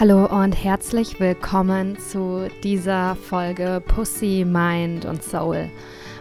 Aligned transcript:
Hallo 0.00 0.24
und 0.24 0.52
herzlich 0.52 1.20
willkommen 1.20 1.98
zu 1.98 2.48
dieser 2.64 3.16
Folge 3.16 3.82
Pussy, 3.86 4.46
Mind 4.48 5.04
und 5.04 5.22
Soul. 5.22 5.68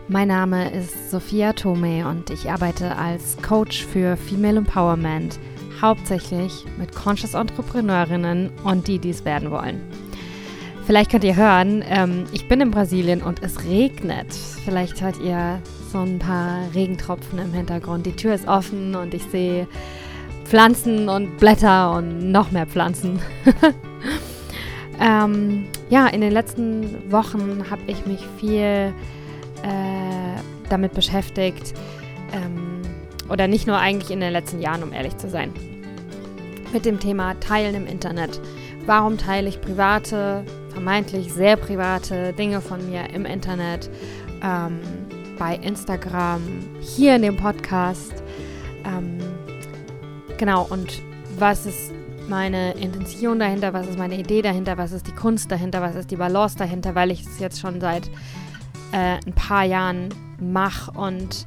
Mein 0.10 0.28
Name 0.28 0.70
ist 0.72 1.10
Sophia 1.10 1.54
Tome 1.54 2.06
und 2.06 2.30
ich 2.30 2.52
arbeite 2.52 2.98
als 2.98 3.38
Coach 3.42 3.86
für 3.86 4.18
Female 4.18 4.58
Empowerment, 4.58 5.40
hauptsächlich 5.82 6.66
mit 6.78 6.94
Conscious 6.94 7.36
Entrepreneurinnen 7.36 8.52
und 8.66 8.90
die, 8.90 9.00
die 9.00 9.12
es 9.12 9.24
werden 9.24 9.50
wollen. 9.50 9.80
Vielleicht 10.86 11.12
könnt 11.12 11.24
ihr 11.24 11.38
hören, 11.38 11.82
ähm, 11.88 12.26
ich 12.34 12.50
bin 12.50 12.60
in 12.60 12.72
Brasilien 12.72 13.22
und 13.22 13.42
es 13.44 13.64
regnet. 13.64 14.34
Vielleicht 14.66 15.02
hört 15.02 15.22
ihr 15.22 15.62
so 15.90 16.00
ein 16.00 16.20
paar 16.20 16.64
Regentropfen 16.76 17.40
im 17.40 17.54
Hintergrund. 17.54 18.06
Die 18.06 18.16
Tür 18.18 18.34
ist 18.34 18.46
offen 18.46 18.94
und 18.96 19.14
ich 19.14 19.24
sehe 19.24 19.70
Pflanzen 20.50 21.10
und 21.10 21.38
Blätter 21.38 21.92
und 21.92 22.32
noch 22.32 22.50
mehr 22.50 22.66
Pflanzen. 22.66 23.20
ähm, 25.00 25.68
ja, 25.92 26.08
in 26.08 26.22
den 26.22 26.32
letzten 26.32 27.12
Wochen 27.12 27.66
habe 27.70 27.84
ich 27.86 28.08
mich 28.08 28.26
viel 28.40 28.92
äh, 29.62 30.42
damit 30.68 30.96
beschäftigt, 30.96 31.76
ähm, 32.34 32.82
oder 33.30 33.48
nicht 33.48 33.68
nur 33.68 33.78
eigentlich 33.78 34.10
in 34.10 34.22
den 34.22 34.34
letzten 34.34 34.60
Jahren, 34.60 34.82
um 34.82 34.92
ehrlich 34.92 35.16
zu 35.18 35.30
sein, 35.30 35.54
mit 36.74 36.84
dem 36.84 37.00
Thema 37.00 37.40
Teilen 37.40 37.76
im 37.76 37.86
Internet. 37.86 38.42
Warum 38.88 39.20
teile 39.20 39.50
ich 39.50 39.62
private, 39.62 40.44
vermeintlich 40.74 41.32
sehr 41.32 41.58
private 41.58 42.34
Dinge 42.34 42.60
von 42.60 42.90
mir 42.90 43.08
im 43.14 43.26
Internet, 43.26 43.92
ähm, 44.42 44.80
bei 45.38 45.58
Instagram, 45.58 46.42
hier 46.82 47.18
in 47.18 47.22
dem 47.22 47.38
Podcast? 47.38 48.24
Genau, 50.40 50.66
und 50.70 51.02
was 51.38 51.66
ist 51.66 51.92
meine 52.30 52.72
Intention 52.76 53.40
dahinter, 53.40 53.74
was 53.74 53.88
ist 53.88 54.00
meine 54.00 54.18
Idee 54.18 54.42
dahinter, 54.42 54.78
was 54.78 54.94
ist 54.94 55.06
die 55.06 55.12
Kunst 55.12 55.52
dahinter, 55.52 55.82
was 55.82 55.96
ist 55.96 56.12
die 56.12 56.16
Balance 56.16 56.58
dahinter, 56.58 56.96
weil 56.96 57.12
ich 57.12 57.28
es 57.28 57.40
jetzt 57.40 57.60
schon 57.60 57.82
seit 57.82 58.08
äh, 58.94 59.18
ein 59.26 59.34
paar 59.36 59.66
Jahren 59.66 60.08
mache 60.40 60.92
und 60.92 61.46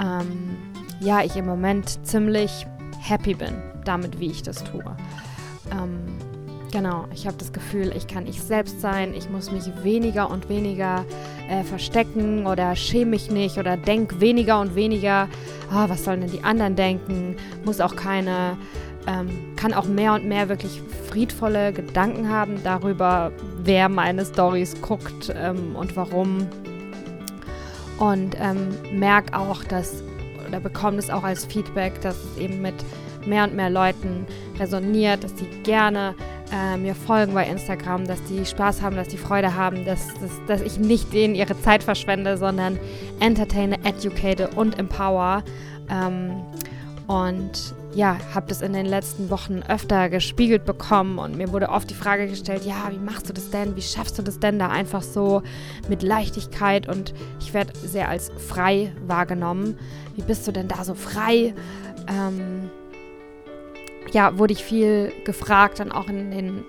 ähm, 0.00 0.56
ja, 1.00 1.24
ich 1.24 1.34
im 1.34 1.46
Moment 1.46 2.06
ziemlich 2.06 2.68
happy 3.00 3.34
bin 3.34 3.60
damit, 3.84 4.20
wie 4.20 4.30
ich 4.30 4.42
das 4.42 4.62
tue. 4.62 4.84
Ähm, 5.72 5.99
genau, 6.70 7.06
ich 7.14 7.26
habe 7.26 7.36
das 7.38 7.52
Gefühl, 7.52 7.92
ich 7.96 8.06
kann 8.06 8.26
ich 8.26 8.40
selbst 8.40 8.80
sein, 8.80 9.14
ich 9.14 9.28
muss 9.30 9.50
mich 9.50 9.64
weniger 9.82 10.30
und 10.30 10.48
weniger 10.48 11.04
äh, 11.48 11.62
verstecken 11.64 12.46
oder 12.46 12.76
schäme 12.76 13.12
mich 13.12 13.30
nicht 13.30 13.58
oder 13.58 13.76
denk 13.76 14.20
weniger 14.20 14.60
und 14.60 14.74
weniger, 14.74 15.28
oh, 15.72 15.88
was 15.88 16.04
sollen 16.04 16.20
denn 16.20 16.30
die 16.30 16.44
anderen 16.44 16.76
denken, 16.76 17.36
muss 17.64 17.80
auch 17.80 17.96
keine, 17.96 18.56
ähm, 19.06 19.54
kann 19.56 19.74
auch 19.74 19.86
mehr 19.86 20.14
und 20.14 20.26
mehr 20.26 20.48
wirklich 20.48 20.82
friedvolle 21.08 21.72
Gedanken 21.72 22.28
haben 22.28 22.62
darüber, 22.62 23.32
wer 23.62 23.88
meine 23.88 24.24
Stories 24.24 24.80
guckt 24.80 25.32
ähm, 25.34 25.74
und 25.76 25.96
warum. 25.96 26.46
Und 27.98 28.34
ähm, 28.40 28.68
merke 28.98 29.36
auch, 29.36 29.62
dass, 29.64 30.02
oder 30.48 30.60
bekomme 30.60 30.98
es 30.98 31.10
auch 31.10 31.22
als 31.22 31.44
Feedback, 31.44 32.00
dass 32.00 32.16
es 32.16 32.38
eben 32.38 32.62
mit 32.62 32.74
mehr 33.26 33.44
und 33.44 33.54
mehr 33.54 33.68
Leuten 33.68 34.26
resoniert, 34.58 35.24
dass 35.24 35.36
sie 35.36 35.46
gerne 35.62 36.14
äh, 36.52 36.76
mir 36.76 36.94
folgen 36.94 37.34
bei 37.34 37.46
Instagram, 37.46 38.06
dass 38.06 38.22
die 38.24 38.44
Spaß 38.44 38.82
haben, 38.82 38.96
dass 38.96 39.08
die 39.08 39.16
Freude 39.16 39.54
haben, 39.54 39.84
dass, 39.84 40.08
dass, 40.20 40.30
dass 40.46 40.60
ich 40.62 40.78
nicht 40.78 41.12
denen 41.12 41.34
ihre 41.34 41.60
Zeit 41.60 41.82
verschwende, 41.82 42.36
sondern 42.36 42.78
entertaine, 43.20 43.84
educate 43.84 44.48
und 44.56 44.78
empower. 44.78 45.42
Ähm, 45.88 46.42
und 47.06 47.74
ja, 47.94 48.18
habe 48.34 48.46
das 48.46 48.62
in 48.62 48.72
den 48.72 48.86
letzten 48.86 49.30
Wochen 49.30 49.62
öfter 49.66 50.08
gespiegelt 50.08 50.64
bekommen 50.64 51.18
und 51.18 51.36
mir 51.36 51.52
wurde 51.52 51.68
oft 51.68 51.90
die 51.90 51.94
Frage 51.94 52.28
gestellt, 52.28 52.64
ja, 52.64 52.88
wie 52.90 52.98
machst 52.98 53.28
du 53.28 53.32
das 53.32 53.50
denn? 53.50 53.74
Wie 53.74 53.82
schaffst 53.82 54.16
du 54.18 54.22
das 54.22 54.38
denn 54.38 54.58
da 54.58 54.68
einfach 54.68 55.02
so 55.02 55.42
mit 55.88 56.02
Leichtigkeit? 56.02 56.88
Und 56.88 57.14
ich 57.40 57.52
werde 57.52 57.76
sehr 57.76 58.08
als 58.08 58.30
frei 58.48 58.92
wahrgenommen. 59.06 59.76
Wie 60.14 60.22
bist 60.22 60.46
du 60.46 60.52
denn 60.52 60.68
da 60.68 60.84
so 60.84 60.94
frei? 60.94 61.52
Ähm, 62.08 62.70
ja, 64.12 64.38
wurde 64.38 64.52
ich 64.52 64.64
viel 64.64 65.12
gefragt, 65.24 65.78
dann 65.78 65.92
auch 65.92 66.08
in 66.08 66.30
den 66.30 66.64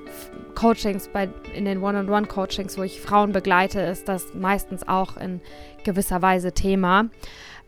Coachings, 0.55 1.07
bei, 1.07 1.29
in 1.55 1.65
den 1.65 1.81
One-on-One-Coachings, 1.81 2.77
wo 2.77 2.83
ich 2.83 3.01
Frauen 3.01 3.31
begleite, 3.31 3.81
ist 3.81 4.07
das 4.07 4.33
meistens 4.33 4.87
auch 4.87 5.17
in 5.17 5.41
gewisser 5.83 6.21
Weise 6.21 6.51
Thema. 6.51 7.09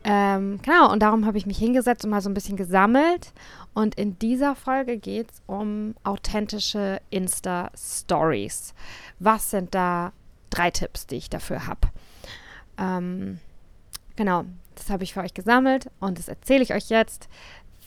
Ähm, 0.03 0.59
genau, 0.61 0.91
und 0.91 0.99
darum 0.99 1.25
habe 1.25 1.37
ich 1.37 1.45
mich 1.45 1.57
hingesetzt 1.57 2.03
und 2.03 2.11
mal 2.11 2.21
so 2.21 2.29
ein 2.29 2.33
bisschen 2.33 2.57
gesammelt. 2.57 3.31
Und 3.73 3.95
in 3.95 4.19
dieser 4.19 4.55
Folge 4.55 4.97
geht 4.97 5.31
es 5.31 5.41
um 5.47 5.95
authentische 6.03 6.99
Insta-Stories. 7.09 8.73
Was 9.19 9.49
sind 9.49 9.73
da 9.73 10.11
drei 10.49 10.71
Tipps, 10.71 11.07
die 11.07 11.15
ich 11.15 11.29
dafür 11.29 11.67
habe? 11.67 11.87
Ähm, 12.77 13.39
genau, 14.15 14.45
das 14.75 14.89
habe 14.89 15.03
ich 15.03 15.13
für 15.13 15.21
euch 15.21 15.33
gesammelt 15.33 15.89
und 15.99 16.19
das 16.19 16.27
erzähle 16.27 16.63
ich 16.63 16.73
euch 16.73 16.89
jetzt. 16.89 17.29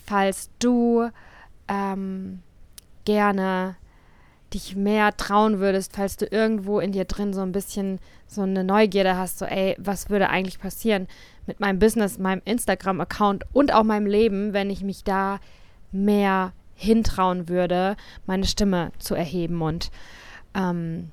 Falls 0.07 0.51
du 0.59 1.11
ähm, 1.69 2.43
gerne 3.05 3.77
dich 4.55 4.77
mehr 4.77 5.17
trauen 5.17 5.59
würdest, 5.59 5.95
falls 5.95 6.17
du 6.17 6.27
irgendwo 6.27 6.79
in 6.79 6.93
dir 6.93 7.05
drin 7.05 7.33
so 7.33 7.43
ein 7.43 7.53
bisschen 7.53 7.99
so 8.27 8.43
eine 8.43 8.65
Neugierde 8.65 9.17
hast, 9.17 9.39
so 9.39 9.45
ey, 9.45 9.77
was 9.79 10.09
würde 10.09 10.31
eigentlich 10.31 10.59
passieren 10.59 11.09
mit 11.47 11.61
meinem 11.61 11.79
Business, 11.79 12.19
meinem 12.19 12.43
Instagram-Account 12.45 13.45
und 13.53 13.73
auch 13.73 13.83
meinem 13.85 14.07
Leben, 14.07 14.53
wenn 14.53 14.71
ich 14.71 14.83
mich 14.83 15.05
da 15.05 15.41
mehr 15.93 16.53
hintrauen 16.75 17.49
würde, 17.49 17.97
meine 18.27 18.47
Stimme 18.47 18.93
zu 18.99 19.15
erheben 19.15 19.63
und 19.63 19.91
ähm, 20.55 21.11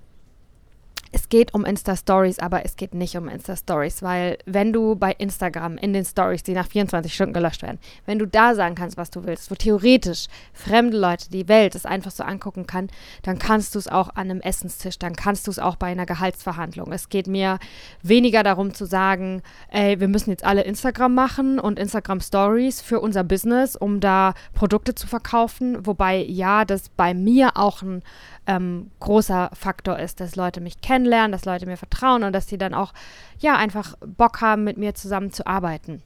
es 1.13 1.29
geht 1.29 1.53
um 1.53 1.63
Insta-Stories, 1.63 2.39
aber 2.39 2.65
es 2.65 2.75
geht 2.75 2.95
nicht 2.95 3.15
um 3.15 3.29
Insta-Stories, 3.29 4.01
weil 4.01 4.39
wenn 4.47 4.73
du 4.73 4.95
bei 4.95 5.11
Instagram 5.11 5.77
in 5.77 5.93
den 5.93 6.05
Stories, 6.05 6.41
die 6.41 6.53
nach 6.53 6.67
24 6.67 7.13
Stunden 7.13 7.33
gelöscht 7.33 7.61
werden, 7.61 7.77
wenn 8.07 8.17
du 8.17 8.25
da 8.25 8.55
sagen 8.55 8.73
kannst, 8.73 8.97
was 8.97 9.11
du 9.11 9.23
willst, 9.23 9.51
wo 9.51 9.55
theoretisch 9.55 10.25
fremde 10.53 10.97
Leute, 10.97 11.29
die 11.29 11.47
Welt 11.47 11.75
es 11.75 11.85
einfach 11.85 12.09
so 12.09 12.23
angucken 12.23 12.65
kann, 12.65 12.89
dann 13.21 13.37
kannst 13.37 13.75
du 13.75 13.79
es 13.79 13.87
auch 13.87 14.09
an 14.09 14.31
einem 14.31 14.41
Essenstisch, 14.41 14.97
dann 14.97 15.15
kannst 15.15 15.45
du 15.45 15.51
es 15.51 15.59
auch 15.59 15.75
bei 15.75 15.87
einer 15.87 16.07
Gehaltsverhandlung. 16.07 16.91
Es 16.91 17.09
geht 17.09 17.27
mir 17.27 17.59
weniger 18.01 18.41
darum 18.41 18.73
zu 18.73 18.85
sagen, 18.85 19.43
ey, 19.69 19.99
wir 19.99 20.07
müssen 20.07 20.31
jetzt 20.31 20.43
alle 20.43 20.63
Instagram 20.63 21.13
machen 21.13 21.59
und 21.59 21.77
Instagram 21.77 22.21
Stories 22.21 22.81
für 22.81 22.99
unser 22.99 23.23
Business, 23.23 23.75
um 23.75 23.99
da 23.99 24.33
Produkte 24.55 24.95
zu 24.95 25.05
verkaufen, 25.05 25.85
wobei 25.85 26.23
ja, 26.23 26.65
das 26.65 26.89
bei 26.89 27.13
mir 27.13 27.51
auch 27.55 27.83
ein 27.83 28.01
ähm, 28.47 28.91
großer 28.99 29.49
Faktor 29.53 29.99
ist, 29.99 30.19
dass 30.19 30.35
Leute 30.35 30.61
mich 30.61 30.81
kennenlernen, 30.81 31.31
dass 31.31 31.45
Leute 31.45 31.65
mir 31.65 31.77
vertrauen 31.77 32.23
und 32.23 32.33
dass 32.33 32.47
sie 32.47 32.57
dann 32.57 32.73
auch 32.73 32.93
ja 33.39 33.55
einfach 33.55 33.95
Bock 34.05 34.41
haben, 34.41 34.63
mit 34.63 34.77
mir 34.77 34.95
zusammen 34.95 35.31
zu 35.31 35.47
arbeiten 35.47 36.01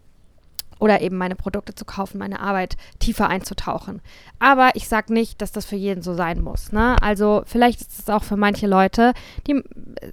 oder 0.79 1.01
eben 1.01 1.17
meine 1.17 1.35
Produkte 1.35 1.75
zu 1.75 1.85
kaufen, 1.85 2.17
meine 2.17 2.39
Arbeit 2.39 2.77
tiefer 2.99 3.29
einzutauchen. 3.29 4.01
Aber 4.39 4.71
ich 4.75 4.87
sage 4.87 5.13
nicht, 5.13 5.41
dass 5.41 5.51
das 5.51 5.65
für 5.65 5.75
jeden 5.75 6.01
so 6.01 6.13
sein 6.13 6.41
muss. 6.41 6.71
Ne? 6.71 6.95
Also 7.01 7.43
vielleicht 7.45 7.81
ist 7.81 7.99
es 7.99 8.09
auch 8.09 8.23
für 8.23 8.37
manche 8.37 8.67
Leute, 8.67 9.13
die 9.47 9.61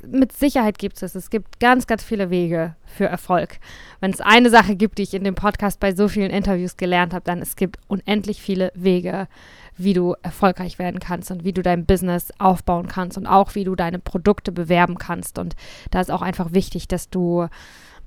mit 0.07 0.33
Sicherheit 0.33 0.79
gibt 0.79 1.03
es. 1.03 1.15
Es 1.15 1.31
gibt 1.31 1.61
ganz, 1.61 1.87
ganz 1.87 2.03
viele 2.03 2.31
Wege 2.31 2.77
für 2.87 3.07
Erfolg. 3.07 3.59
Wenn 4.01 4.13
es 4.13 4.21
eine 4.21 4.51
Sache 4.51 4.77
gibt, 4.77 4.99
die 4.99 5.03
ich 5.03 5.15
in 5.15 5.25
dem 5.25 5.35
Podcast 5.35 5.81
bei 5.81 5.95
so 5.95 6.09
vielen 6.09 6.31
Interviews 6.31 6.77
gelernt 6.77 7.13
habe, 7.13 7.25
dann 7.25 7.43
es 7.43 7.57
gibt 7.57 7.79
unendlich 7.89 8.41
viele 8.41 8.73
Wege, 8.75 9.29
wie 9.77 9.93
du 9.93 10.15
erfolgreich 10.23 10.79
werden 10.79 11.01
kannst 11.01 11.31
und 11.31 11.45
wie 11.45 11.53
du 11.53 11.63
dein 11.63 11.87
Business 11.87 12.33
aufbauen 12.39 12.87
kannst 12.87 13.19
und 13.19 13.27
auch 13.27 13.55
wie 13.55 13.65
du 13.65 13.75
deine 13.75 13.99
Produkte 13.99 14.53
bewerben 14.53 14.99
kannst. 14.99 15.39
Und 15.39 15.57
da 15.91 16.01
ist 16.01 16.11
auch 16.11 16.23
einfach 16.23 16.53
wichtig, 16.53 16.89
dass 16.89 17.11
du 17.11 17.49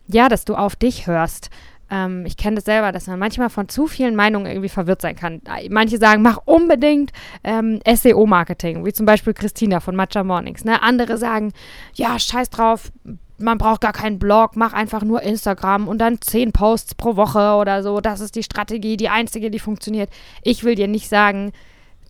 ja, 0.09 0.29
dass 0.29 0.45
du 0.45 0.55
auf 0.55 0.77
dich 0.77 1.07
hörst 1.07 1.49
ähm, 1.89 2.25
ich 2.25 2.37
kenne 2.37 2.55
das 2.55 2.65
selber, 2.65 2.91
dass 2.91 3.07
man 3.07 3.19
manchmal 3.19 3.49
von 3.49 3.69
zu 3.69 3.87
vielen 3.87 4.15
Meinungen 4.15 4.45
irgendwie 4.45 4.69
verwirrt 4.69 5.01
sein 5.01 5.15
kann. 5.15 5.41
Manche 5.69 5.97
sagen, 5.97 6.21
mach 6.21 6.39
unbedingt 6.45 7.11
ähm, 7.43 7.79
SEO-Marketing, 7.85 8.85
wie 8.85 8.93
zum 8.93 9.05
Beispiel 9.05 9.33
Christina 9.33 9.79
von 9.79 9.95
Matcha 9.95 10.23
Mornings. 10.23 10.65
Ne? 10.65 10.81
Andere 10.81 11.17
sagen, 11.17 11.53
ja, 11.93 12.19
scheiß 12.19 12.49
drauf, 12.49 12.91
man 13.39 13.57
braucht 13.57 13.81
gar 13.81 13.93
keinen 13.93 14.19
Blog, 14.19 14.55
mach 14.55 14.73
einfach 14.73 15.03
nur 15.03 15.21
Instagram 15.21 15.87
und 15.87 15.99
dann 15.99 16.21
zehn 16.21 16.51
Posts 16.51 16.95
pro 16.95 17.15
Woche 17.15 17.55
oder 17.55 17.83
so. 17.83 18.01
Das 18.01 18.19
ist 18.19 18.35
die 18.35 18.43
Strategie, 18.43 18.97
die 18.97 19.09
einzige, 19.09 19.51
die 19.51 19.59
funktioniert. 19.59 20.09
Ich 20.41 20.63
will 20.63 20.75
dir 20.75 20.87
nicht 20.87 21.09
sagen, 21.09 21.51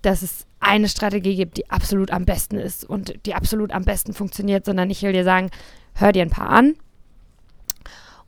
dass 0.02 0.22
es 0.22 0.46
eine 0.60 0.90
Strategie 0.90 1.36
gibt, 1.36 1.58
die 1.58 1.70
absolut 1.70 2.12
am 2.12 2.26
besten 2.26 2.58
ist 2.58 2.84
und 2.86 3.26
die 3.26 3.36
absolut 3.36 3.72
am 3.72 3.84
besten 3.84 4.14
funktioniert, 4.14 4.66
sondern 4.66 4.90
ich 4.90 5.02
will 5.04 5.14
dir 5.14 5.24
sagen, 5.24 5.50
hör 5.94 6.12
dir 6.12 6.24
ein 6.24 6.30
paar 6.30 6.50
an 6.50 6.76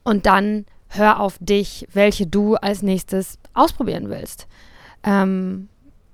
und 0.03 0.25
dann 0.25 0.65
hör 0.89 1.19
auf 1.19 1.37
dich, 1.39 1.87
welche 1.93 2.27
du 2.27 2.55
als 2.55 2.81
nächstes 2.81 3.39
ausprobieren 3.53 4.09
willst. 4.09 4.47
Ähm, 5.03 5.69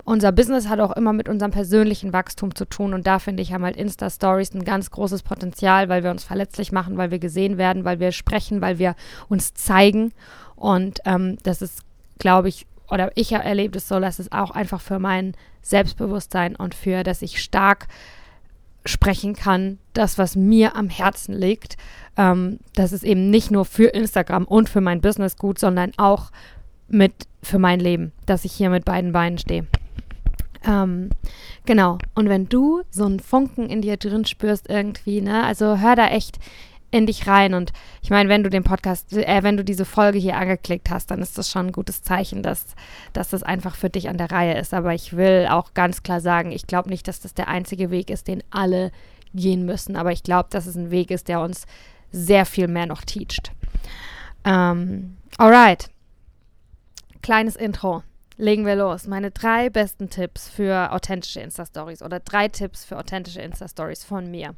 unser 0.06 0.32
Business 0.32 0.70
hat 0.70 0.80
auch 0.80 0.92
immer 0.96 1.14
mit 1.14 1.28
unserem 1.28 1.52
persönlichen 1.52 2.14
Wachstum 2.14 2.56
zu 2.56 2.66
tun 2.66 2.94
und 2.94 3.06
da 3.06 3.20
finde 3.20 3.42
ich, 3.44 3.52
haben 3.52 3.66
halt 3.66 3.76
Insta-Stories 3.76 4.54
ein 4.54 4.64
ganz 4.64 4.92
großes 4.92 5.24
Potenzial, 5.24 5.90
weil 5.90 6.04
wir 6.04 6.12
uns 6.12 6.24
verletzlich 6.24 6.72
machen, 6.72 6.98
weil 6.98 7.12
wir 7.12 7.20
gesehen 7.20 7.58
werden, 7.58 7.84
weil 7.84 8.00
wir 8.00 8.12
sprechen, 8.12 8.62
weil 8.62 8.80
wir 8.80 8.96
uns 9.28 9.54
zeigen 9.56 10.14
und 10.56 11.00
ähm, 11.06 11.38
das 11.44 11.62
ist, 11.62 11.82
glaube 12.20 12.50
ich, 12.50 12.68
oder 12.90 13.12
ich 13.16 13.32
erlebe 13.32 13.78
es 13.78 13.88
so, 13.88 14.00
dass 14.00 14.20
es 14.20 14.32
auch 14.32 14.52
einfach 14.52 14.80
für 14.80 15.00
mein 15.00 15.34
Selbstbewusstsein 15.64 16.56
und 16.56 16.76
für, 16.76 17.04
dass 17.04 17.24
ich 17.24 17.42
stark 17.42 17.88
sprechen 18.86 19.36
kann, 19.36 19.80
das, 19.94 20.20
was 20.20 20.36
mir 20.36 20.76
am 20.76 20.90
Herzen 20.90 21.34
liegt. 21.34 21.78
Ähm, 22.18 22.60
das 22.76 22.92
ist 22.92 23.04
eben 23.04 23.32
nicht 23.32 23.50
nur 23.50 23.66
für 23.66 23.88
Instagram 23.88 24.46
und 24.46 24.70
für 24.70 24.82
mein 24.82 25.02
Business 25.02 25.38
gut, 25.38 25.58
sondern 25.58 25.92
auch 25.98 26.32
mit 26.88 27.14
für 27.42 27.58
mein 27.58 27.80
Leben, 27.80 28.12
dass 28.28 28.46
ich 28.46 28.54
hier 28.54 28.70
mit 28.70 28.86
beiden 28.86 29.12
Beinen 29.12 29.40
stehe. 29.40 29.66
Ähm, 30.66 31.10
genau. 31.66 31.98
Und 32.16 32.30
wenn 32.30 32.50
du 32.50 32.82
so 32.90 33.06
einen 33.06 33.20
Funken 33.20 33.70
in 33.70 33.82
dir 33.82 33.98
drin 33.98 34.26
spürst 34.26 34.70
irgendwie, 34.70 35.22
ne, 35.22 35.44
also 35.44 35.80
hör 35.80 35.96
da 35.96 36.08
echt 36.08 36.40
in 36.92 37.06
dich 37.06 37.28
rein. 37.28 37.54
Und 37.54 37.74
ich 38.02 38.10
meine, 38.10 38.30
wenn 38.30 38.44
du 38.44 38.50
den 38.50 38.64
Podcast, 38.64 39.14
äh, 39.14 39.44
wenn 39.44 39.58
du 39.58 39.64
diese 39.64 39.86
Folge 39.86 40.18
hier 40.18 40.38
angeklickt 40.38 40.90
hast, 40.90 41.12
dann 41.12 41.22
ist 41.22 41.38
das 41.38 41.52
schon 41.52 41.68
ein 41.68 41.72
gutes 41.72 42.04
Zeichen, 42.04 42.42
dass, 42.42 42.76
dass 43.14 43.30
das 43.30 43.44
einfach 43.44 43.76
für 43.76 43.90
dich 43.90 44.10
an 44.10 44.18
der 44.18 44.32
Reihe 44.32 44.58
ist. 44.58 44.74
Aber 44.74 44.94
ich 44.94 45.16
will 45.16 45.48
auch 45.50 45.74
ganz 45.74 46.04
klar 46.04 46.22
sagen, 46.22 46.52
ich 46.52 46.68
glaube 46.68 46.90
nicht, 46.90 47.08
dass 47.08 47.20
das 47.20 47.34
der 47.34 47.48
einzige 47.48 47.92
Weg 47.92 48.10
ist, 48.10 48.28
den 48.28 48.44
alle 48.50 48.92
gehen 49.34 49.66
müssen. 49.66 49.96
Aber 49.96 50.12
ich 50.12 50.24
glaube, 50.24 50.50
dass 50.52 50.66
es 50.66 50.76
ein 50.76 50.92
Weg 50.92 51.12
ist, 51.12 51.28
der 51.28 51.42
uns 51.42 51.66
sehr 52.12 52.46
viel 52.46 52.68
mehr 52.68 52.86
noch 52.86 53.02
teacht. 53.02 53.52
Ähm, 54.46 55.18
alright. 55.38 55.90
Kleines 57.22 57.56
Intro. 57.56 58.04
Legen 58.38 58.66
wir 58.66 58.76
los. 58.76 59.08
Meine 59.08 59.32
drei 59.32 59.70
besten 59.70 60.10
Tipps 60.10 60.50
für 60.50 60.92
authentische 60.92 61.40
Insta-Stories 61.40 62.02
oder 62.02 62.20
drei 62.20 62.50
Tipps 62.50 62.84
für 62.84 62.98
authentische 62.98 63.42
Insta-Stories 63.42 64.04
von 64.04 64.30
mir. 64.30 64.56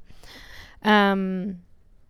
Ähm, 0.84 1.62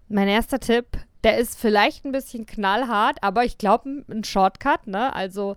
mein 0.08 0.30
erster 0.30 0.60
Tipp, 0.60 0.86
der 1.24 1.38
ist 1.38 1.60
vielleicht 1.60 2.06
ein 2.06 2.14
bisschen 2.14 2.46
knallhart, 2.46 3.18
aber 3.22 3.44
ich 3.44 3.58
glaube 3.58 4.06
ein 4.10 4.24
Shortcut, 4.24 4.88
ne? 4.88 5.14
Also 5.14 5.56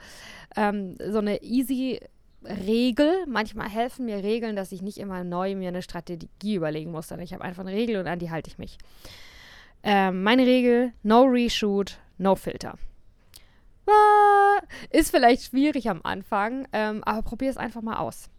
ähm, 0.57 0.97
so 0.99 1.19
eine 1.19 1.43
easy 1.43 2.01
Regel. 2.45 3.27
Manchmal 3.29 3.69
helfen 3.69 4.07
mir 4.07 4.25
Regeln, 4.25 4.57
dass 4.57 4.73
ich 4.73 4.83
nicht 4.83 4.99
immer 4.99 5.23
neu 5.23 5.55
mir 5.55 5.69
eine 5.69 5.83
Strategie 5.83 6.55
überlegen 6.55 6.91
muss, 6.91 7.09
sondern 7.09 7.25
ich 7.25 7.35
habe 7.35 7.45
einfach 7.45 7.65
eine 7.65 7.77
Regel 7.77 7.97
und 7.99 8.09
an 8.09 8.19
die 8.19 8.31
halte 8.31 8.51
ich 8.51 8.59
mich. 8.59 8.79
Ähm, 9.85 10.25
meine 10.25 10.45
Regel: 10.45 10.93
No 11.05 11.23
Reshoot, 11.23 11.99
No 12.19 12.35
Filter. 12.35 12.77
Ist 14.91 15.11
vielleicht 15.11 15.45
schwierig 15.45 15.89
am 15.89 16.01
Anfang, 16.03 16.67
ähm, 16.73 17.03
aber 17.05 17.23
probier 17.23 17.51
es 17.51 17.57
einfach 17.57 17.83
mal 17.83 17.99
aus. 17.99 18.31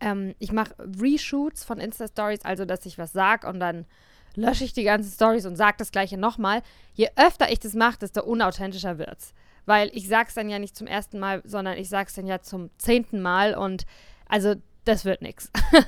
Ähm, 0.00 0.34
ich 0.38 0.52
mache 0.52 0.74
Reshoots 0.78 1.64
von 1.64 1.78
Insta-Stories, 1.78 2.44
also 2.44 2.64
dass 2.64 2.86
ich 2.86 2.98
was 2.98 3.12
sage 3.12 3.46
und 3.46 3.60
dann 3.60 3.86
lösche 4.34 4.64
ich 4.64 4.72
die 4.72 4.84
ganzen 4.84 5.10
Stories 5.10 5.46
und 5.46 5.56
sage 5.56 5.76
das 5.78 5.90
gleiche 5.90 6.16
nochmal. 6.16 6.62
Je 6.94 7.08
öfter 7.16 7.50
ich 7.50 7.58
das 7.58 7.74
mache, 7.74 7.98
desto 7.98 8.22
unauthentischer 8.22 8.98
wird 8.98 9.18
es. 9.18 9.34
Weil 9.66 9.90
ich 9.92 10.08
sage 10.08 10.28
es 10.28 10.34
dann 10.34 10.48
ja 10.48 10.58
nicht 10.58 10.76
zum 10.76 10.86
ersten 10.86 11.18
Mal, 11.18 11.42
sondern 11.44 11.76
ich 11.76 11.88
sage 11.88 12.08
es 12.08 12.14
dann 12.14 12.26
ja 12.26 12.40
zum 12.40 12.70
zehnten 12.78 13.20
Mal 13.20 13.54
und 13.54 13.84
also 14.28 14.54
das 14.84 15.04
wird 15.04 15.22
nichts. 15.22 15.50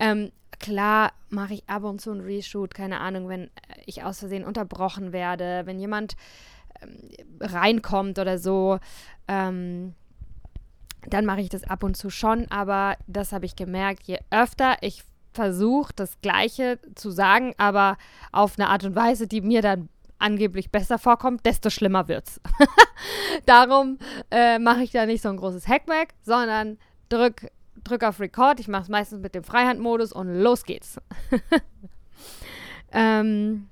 ähm, 0.00 0.32
klar 0.58 1.12
mache 1.30 1.54
ich 1.54 1.68
ab 1.68 1.84
und 1.84 2.00
zu 2.00 2.10
einen 2.10 2.20
Reshoot, 2.20 2.74
keine 2.74 3.00
Ahnung, 3.00 3.28
wenn 3.28 3.50
ich 3.86 4.02
aus 4.02 4.18
Versehen 4.18 4.44
unterbrochen 4.44 5.12
werde, 5.12 5.62
wenn 5.64 5.78
jemand 5.78 6.16
reinkommt 7.40 8.18
oder 8.18 8.38
so. 8.38 8.78
Ähm, 9.28 9.94
dann 11.08 11.26
mache 11.26 11.40
ich 11.40 11.48
das 11.48 11.64
ab 11.64 11.82
und 11.82 11.96
zu 11.96 12.10
schon, 12.10 12.46
aber 12.50 12.96
das 13.06 13.32
habe 13.32 13.46
ich 13.46 13.56
gemerkt, 13.56 14.04
je 14.04 14.18
öfter 14.30 14.76
ich 14.80 15.04
versuche, 15.32 15.92
das 15.94 16.20
Gleiche 16.20 16.78
zu 16.94 17.10
sagen, 17.10 17.54
aber 17.58 17.96
auf 18.32 18.58
eine 18.58 18.68
Art 18.68 18.84
und 18.84 18.94
Weise, 18.94 19.26
die 19.26 19.40
mir 19.40 19.62
dann 19.62 19.88
angeblich 20.18 20.70
besser 20.70 20.98
vorkommt, 20.98 21.44
desto 21.44 21.70
schlimmer 21.70 22.08
wird's. 22.08 22.40
Darum 23.46 23.98
äh, 24.30 24.58
mache 24.58 24.82
ich 24.82 24.92
da 24.92 25.06
nicht 25.06 25.22
so 25.22 25.28
ein 25.28 25.36
großes 25.36 25.68
Hackback, 25.68 26.14
sondern 26.22 26.78
drück, 27.08 27.50
drück 27.82 28.04
auf 28.04 28.20
Record. 28.20 28.60
Ich 28.60 28.68
mache 28.68 28.84
es 28.84 28.88
meistens 28.88 29.20
mit 29.20 29.34
dem 29.34 29.44
Freihandmodus 29.44 30.12
und 30.12 30.28
los 30.28 30.64
geht's. 30.64 30.98
ähm, 32.92 33.68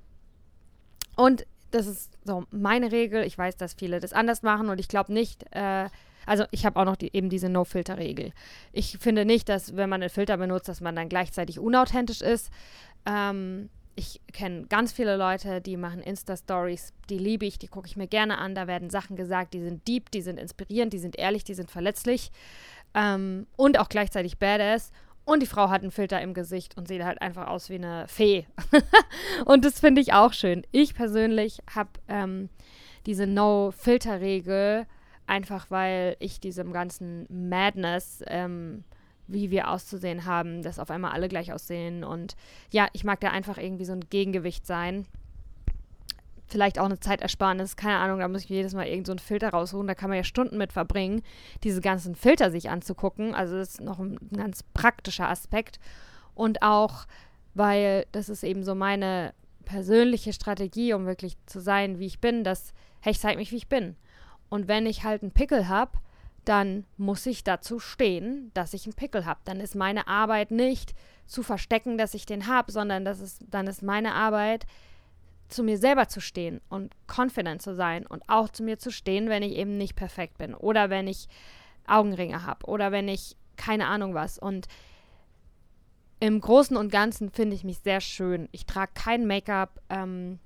und 1.16 1.46
das 1.74 1.86
ist 1.86 2.18
so 2.24 2.44
meine 2.50 2.92
Regel. 2.92 3.24
Ich 3.24 3.36
weiß, 3.36 3.56
dass 3.56 3.74
viele 3.74 4.00
das 4.00 4.12
anders 4.12 4.42
machen 4.42 4.68
und 4.68 4.78
ich 4.78 4.88
glaube 4.88 5.12
nicht, 5.12 5.44
äh, 5.50 5.88
also 6.26 6.44
ich 6.50 6.64
habe 6.64 6.78
auch 6.78 6.84
noch 6.84 6.96
die, 6.96 7.14
eben 7.14 7.28
diese 7.28 7.48
No-Filter-Regel. 7.48 8.32
Ich 8.72 8.98
finde 8.98 9.24
nicht, 9.24 9.48
dass 9.48 9.76
wenn 9.76 9.88
man 9.88 10.02
einen 10.02 10.10
Filter 10.10 10.36
benutzt, 10.36 10.68
dass 10.68 10.80
man 10.80 10.94
dann 10.94 11.08
gleichzeitig 11.08 11.58
unauthentisch 11.58 12.20
ist. 12.20 12.50
Ähm, 13.06 13.68
ich 13.94 14.20
kenne 14.32 14.66
ganz 14.68 14.92
viele 14.92 15.16
Leute, 15.16 15.60
die 15.60 15.76
machen 15.76 16.00
Insta-Stories, 16.00 16.94
die 17.10 17.18
liebe 17.18 17.44
ich, 17.44 17.58
die 17.58 17.68
gucke 17.68 17.86
ich 17.86 17.96
mir 17.96 18.06
gerne 18.06 18.38
an. 18.38 18.54
Da 18.54 18.66
werden 18.66 18.88
Sachen 18.88 19.16
gesagt, 19.16 19.52
die 19.52 19.60
sind 19.60 19.86
deep, 19.86 20.10
die 20.10 20.22
sind 20.22 20.38
inspirierend, 20.38 20.92
die 20.92 20.98
sind 20.98 21.18
ehrlich, 21.18 21.44
die 21.44 21.54
sind 21.54 21.70
verletzlich 21.70 22.30
ähm, 22.94 23.46
und 23.56 23.78
auch 23.78 23.88
gleichzeitig 23.88 24.38
badass. 24.38 24.92
Und 25.24 25.40
die 25.40 25.46
Frau 25.46 25.70
hat 25.70 25.82
einen 25.82 25.90
Filter 25.90 26.20
im 26.20 26.34
Gesicht 26.34 26.76
und 26.76 26.88
sieht 26.88 27.04
halt 27.04 27.22
einfach 27.22 27.46
aus 27.46 27.70
wie 27.70 27.76
eine 27.76 28.06
Fee. 28.08 28.46
und 29.44 29.64
das 29.64 29.78
finde 29.78 30.00
ich 30.00 30.12
auch 30.12 30.32
schön. 30.32 30.66
Ich 30.72 30.94
persönlich 30.94 31.60
habe 31.74 31.90
ähm, 32.08 32.48
diese 33.06 33.26
No-Filter-Regel 33.26 34.86
einfach, 35.26 35.70
weil 35.70 36.16
ich 36.18 36.40
diesem 36.40 36.72
ganzen 36.72 37.26
Madness, 37.28 38.24
ähm, 38.26 38.82
wie 39.28 39.50
wir 39.50 39.70
auszusehen 39.70 40.24
haben, 40.24 40.62
dass 40.62 40.80
auf 40.80 40.90
einmal 40.90 41.12
alle 41.12 41.28
gleich 41.28 41.52
aussehen. 41.52 42.02
Und 42.02 42.34
ja, 42.70 42.88
ich 42.92 43.04
mag 43.04 43.20
da 43.20 43.30
einfach 43.30 43.58
irgendwie 43.58 43.84
so 43.84 43.92
ein 43.92 44.08
Gegengewicht 44.10 44.66
sein 44.66 45.06
vielleicht 46.52 46.78
auch 46.78 46.84
eine 46.84 47.00
Zeitersparnis, 47.00 47.76
keine 47.76 47.98
Ahnung, 47.98 48.20
da 48.20 48.28
muss 48.28 48.44
ich 48.44 48.48
jedes 48.48 48.74
Mal 48.74 48.86
irgendeinen 48.86 49.18
so 49.18 49.24
Filter 49.24 49.50
rausholen, 49.50 49.88
da 49.88 49.94
kann 49.94 50.10
man 50.10 50.18
ja 50.18 50.24
Stunden 50.24 50.58
mit 50.58 50.72
verbringen, 50.72 51.22
diese 51.64 51.80
ganzen 51.80 52.14
Filter 52.14 52.50
sich 52.50 52.70
anzugucken. 52.70 53.34
Also 53.34 53.56
das 53.56 53.70
ist 53.70 53.80
noch 53.80 53.98
ein, 53.98 54.18
ganz 54.36 54.62
praktischer 54.74 55.28
Aspekt. 55.28 55.80
Und 56.34 56.62
auch, 56.62 57.06
weil 57.54 58.06
das 58.12 58.28
ist 58.28 58.44
eben 58.44 58.62
so 58.62 58.74
meine 58.74 59.34
persönliche 59.64 60.32
Strategie, 60.32 60.92
um 60.92 61.06
wirklich 61.06 61.36
zu 61.46 61.60
sein, 61.60 61.98
wie 61.98 62.06
ich 62.06 62.20
bin, 62.20 62.44
dass, 62.44 62.72
hey, 63.00 63.12
ich 63.12 63.20
zeige 63.20 63.38
mich, 63.38 63.52
wie 63.52 63.56
ich 63.56 63.68
bin. 63.68 63.96
Und 64.48 64.68
wenn 64.68 64.86
ich 64.86 65.04
halt 65.04 65.22
einen 65.22 65.32
Pickel 65.32 65.68
habe, 65.68 65.98
dann 66.44 66.84
muss 66.96 67.24
ich 67.26 67.44
dazu 67.44 67.78
stehen, 67.78 68.50
dass 68.54 68.74
ich 68.74 68.84
einen 68.84 68.94
Pickel 68.94 69.24
habe. 69.24 69.40
Dann 69.44 69.60
ist 69.60 69.74
meine 69.74 70.08
Arbeit 70.08 70.50
nicht 70.50 70.94
zu 71.26 71.42
verstecken, 71.42 71.96
dass 71.96 72.14
ich 72.14 72.26
den 72.26 72.46
habe, 72.46 72.72
sondern 72.72 73.04
das 73.04 73.20
ist, 73.20 73.42
dann 73.48 73.66
ist 73.66 73.82
meine 73.82 74.14
Arbeit, 74.14 74.66
zu 75.52 75.62
mir 75.62 75.78
selber 75.78 76.08
zu 76.08 76.20
stehen 76.20 76.60
und 76.68 76.94
confident 77.06 77.62
zu 77.62 77.74
sein 77.74 78.06
und 78.06 78.22
auch 78.28 78.48
zu 78.48 78.62
mir 78.62 78.78
zu 78.78 78.90
stehen, 78.90 79.28
wenn 79.28 79.42
ich 79.42 79.52
eben 79.52 79.76
nicht 79.76 79.94
perfekt 79.94 80.38
bin 80.38 80.54
oder 80.54 80.90
wenn 80.90 81.06
ich 81.06 81.28
Augenringe 81.86 82.44
habe 82.44 82.66
oder 82.66 82.92
wenn 82.92 83.08
ich 83.08 83.36
keine 83.56 83.86
Ahnung 83.86 84.14
was. 84.14 84.38
Und 84.38 84.66
im 86.20 86.40
Großen 86.40 86.76
und 86.76 86.92
Ganzen 86.92 87.30
finde 87.30 87.56
ich 87.56 87.64
mich 87.64 87.78
sehr 87.78 88.00
schön. 88.00 88.48
Ich 88.52 88.66
trage 88.66 88.92
kein 88.94 89.26
Make-up. 89.26 89.80
Ähm, 89.90 90.38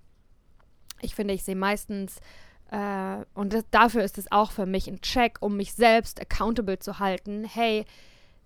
ich 1.01 1.15
finde, 1.15 1.35
ich 1.35 1.45
sehe 1.45 1.57
meistens, 1.57 2.21
äh, 2.71 3.25
und 3.35 3.53
das, 3.53 3.65
dafür 3.71 4.03
ist 4.03 4.19
es 4.19 4.31
auch 4.33 4.51
für 4.51 4.67
mich 4.67 4.89
ein 4.89 5.01
Check, 5.01 5.39
um 5.41 5.57
mich 5.57 5.75
selbst 5.75 6.21
accountable 6.21 6.79
zu 6.79 6.99
halten. 6.99 7.45
Hey, 7.45 7.85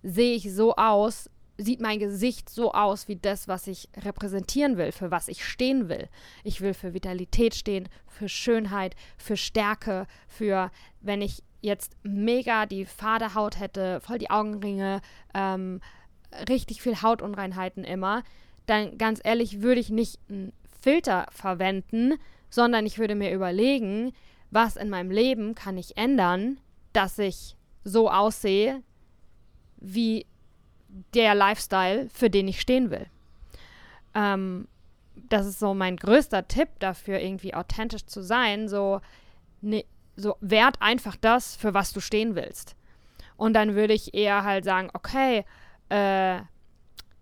sehe 0.03 0.35
ich 0.35 0.53
so 0.53 0.75
aus, 0.75 1.29
sieht 1.63 1.81
mein 1.81 1.99
Gesicht 1.99 2.49
so 2.49 2.73
aus 2.73 3.07
wie 3.07 3.15
das, 3.15 3.47
was 3.47 3.67
ich 3.67 3.89
repräsentieren 3.97 4.77
will, 4.77 4.91
für 4.91 5.11
was 5.11 5.27
ich 5.27 5.45
stehen 5.45 5.89
will. 5.89 6.07
Ich 6.43 6.61
will 6.61 6.73
für 6.73 6.93
Vitalität 6.93 7.55
stehen, 7.55 7.89
für 8.07 8.29
Schönheit, 8.29 8.95
für 9.17 9.37
Stärke, 9.37 10.07
für, 10.27 10.71
wenn 11.01 11.21
ich 11.21 11.43
jetzt 11.61 11.95
mega 12.03 12.65
die 12.65 12.85
Faderhaut 12.85 13.59
hätte, 13.59 14.01
voll 14.01 14.17
die 14.17 14.31
Augenringe, 14.31 15.01
ähm, 15.33 15.79
richtig 16.49 16.81
viel 16.81 17.01
Hautunreinheiten 17.01 17.83
immer, 17.83 18.23
dann 18.65 18.97
ganz 18.97 19.21
ehrlich 19.23 19.61
würde 19.61 19.81
ich 19.81 19.89
nicht 19.89 20.19
einen 20.29 20.53
Filter 20.81 21.27
verwenden, 21.31 22.13
sondern 22.49 22.85
ich 22.85 22.97
würde 22.97 23.15
mir 23.15 23.31
überlegen, 23.31 24.13
was 24.49 24.75
in 24.75 24.89
meinem 24.89 25.11
Leben 25.11 25.55
kann 25.55 25.77
ich 25.77 25.97
ändern, 25.97 26.59
dass 26.93 27.19
ich 27.19 27.55
so 27.83 28.09
aussehe, 28.09 28.81
wie 29.77 30.25
der 31.13 31.35
Lifestyle, 31.35 32.09
für 32.09 32.29
den 32.29 32.47
ich 32.47 32.61
stehen 32.61 32.89
will. 32.91 33.07
Ähm, 34.13 34.67
das 35.29 35.45
ist 35.45 35.59
so 35.59 35.73
mein 35.73 35.97
größter 35.97 36.47
Tipp 36.47 36.69
dafür, 36.79 37.19
irgendwie 37.19 37.53
authentisch 37.53 38.05
zu 38.05 38.21
sein. 38.21 38.67
So, 38.67 39.01
ne, 39.61 39.85
so 40.15 40.35
wert 40.41 40.75
einfach 40.81 41.15
das, 41.15 41.55
für 41.55 41.73
was 41.73 41.93
du 41.93 41.99
stehen 41.99 42.35
willst. 42.35 42.75
Und 43.37 43.53
dann 43.53 43.75
würde 43.75 43.93
ich 43.93 44.13
eher 44.13 44.43
halt 44.43 44.65
sagen, 44.65 44.89
okay, 44.93 45.45
äh, 45.89 46.39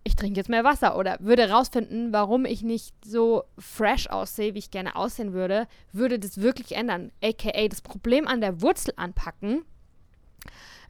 ich 0.02 0.16
trinke 0.16 0.38
jetzt 0.38 0.48
mehr 0.48 0.64
Wasser 0.64 0.96
oder 0.96 1.16
würde 1.20 1.50
rausfinden, 1.50 2.12
warum 2.12 2.44
ich 2.44 2.62
nicht 2.62 2.94
so 3.04 3.44
fresh 3.58 4.08
aussehe, 4.08 4.54
wie 4.54 4.58
ich 4.58 4.70
gerne 4.70 4.96
aussehen 4.96 5.32
würde, 5.32 5.66
würde 5.92 6.18
das 6.18 6.40
wirklich 6.40 6.72
ändern. 6.72 7.12
AKA 7.22 7.68
das 7.68 7.82
Problem 7.82 8.26
an 8.26 8.40
der 8.40 8.60
Wurzel 8.62 8.94
anpacken 8.96 9.64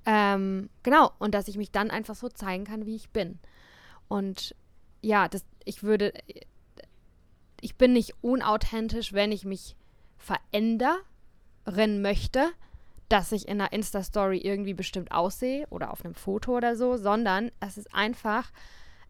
ähm, 0.07 0.71
genau, 0.83 1.13
und 1.19 1.35
dass 1.35 1.49
ich 1.49 1.57
mich 1.57 1.71
dann 1.71 1.91
einfach 1.91 2.15
so 2.15 2.29
zeigen 2.29 2.65
kann, 2.65 2.87
wie 2.87 2.97
ich 2.97 3.11
bin. 3.11 3.39
Und 4.09 4.55
ja, 5.03 5.29
das, 5.29 5.45
ich 5.65 5.83
würde, 5.83 6.13
ich 7.61 7.77
bin 7.77 7.93
nicht 7.93 8.15
unauthentisch, 8.23 9.13
wenn 9.13 9.33
ich 9.33 9.45
mich 9.45 9.77
verändern 10.17 10.97
möchte. 12.01 12.53
dass 13.11 13.33
ich 13.33 13.49
in 13.49 13.61
einer 13.61 13.73
Insta-Story 13.73 14.39
irgendwie 14.39 14.73
bestimmt 14.73 15.11
aussehe 15.11 15.67
oder 15.69 15.91
auf 15.91 16.05
einem 16.05 16.15
Foto 16.15 16.57
oder 16.57 16.77
so, 16.77 16.97
sondern 16.97 17.51
es 17.59 17.77
ist 17.77 17.93
einfach 17.93 18.53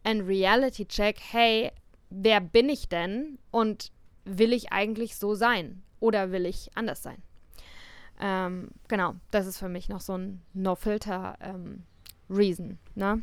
ein 0.03 0.23
Reality-Check. 0.23 1.21
Hey, 1.21 1.71
wer 2.09 2.41
bin 2.41 2.71
ich 2.71 2.89
denn 2.89 3.39
und 3.51 3.93
will 4.25 4.55
ich 4.55 4.73
eigentlich 4.73 5.17
so 5.17 5.35
sein 5.35 5.83
oder 6.01 6.33
will 6.33 6.47
ich 6.47 6.71
anders 6.75 7.03
sein? 7.03 7.23
Ähm, 8.21 8.69
genau, 8.89 9.15
das 9.31 9.47
ist 9.47 9.59
für 9.59 9.71
mich 9.71 9.89
noch 9.89 10.01
so 10.01 10.17
ein 10.17 10.43
No-Filter-Reason. 10.53 12.69
Ähm, 12.69 12.79
ne? 12.95 13.23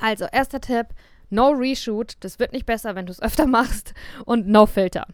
Also, 0.00 0.26
erster 0.26 0.60
Tipp: 0.60 0.88
No 1.30 1.48
Reshoot. 1.50 2.16
Das 2.20 2.38
wird 2.38 2.52
nicht 2.52 2.66
besser, 2.66 2.94
wenn 2.94 3.06
du 3.06 3.12
es 3.12 3.22
öfter 3.22 3.46
machst. 3.46 3.94
Und 4.24 4.46
No 4.48 4.66
Filter. 4.66 5.06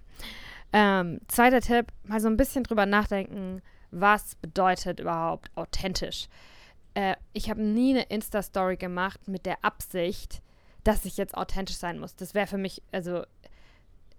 Ähm, 0.72 1.20
zweiter 1.28 1.60
Tipp: 1.60 1.92
mal 2.04 2.20
so 2.20 2.26
ein 2.28 2.38
bisschen 2.38 2.64
drüber 2.64 2.86
nachdenken, 2.86 3.62
was 3.90 4.36
bedeutet 4.36 5.00
überhaupt 5.00 5.50
authentisch. 5.54 6.28
Äh, 6.94 7.16
ich 7.32 7.50
habe 7.50 7.62
nie 7.62 7.90
eine 7.90 8.04
Insta-Story 8.04 8.76
gemacht 8.76 9.28
mit 9.28 9.44
der 9.46 9.62
Absicht, 9.62 10.40
dass 10.84 11.04
ich 11.04 11.18
jetzt 11.18 11.36
authentisch 11.36 11.76
sein 11.76 11.98
muss. 11.98 12.16
Das 12.16 12.34
wäre 12.34 12.46
für 12.46 12.58
mich, 12.58 12.82
also 12.90 13.24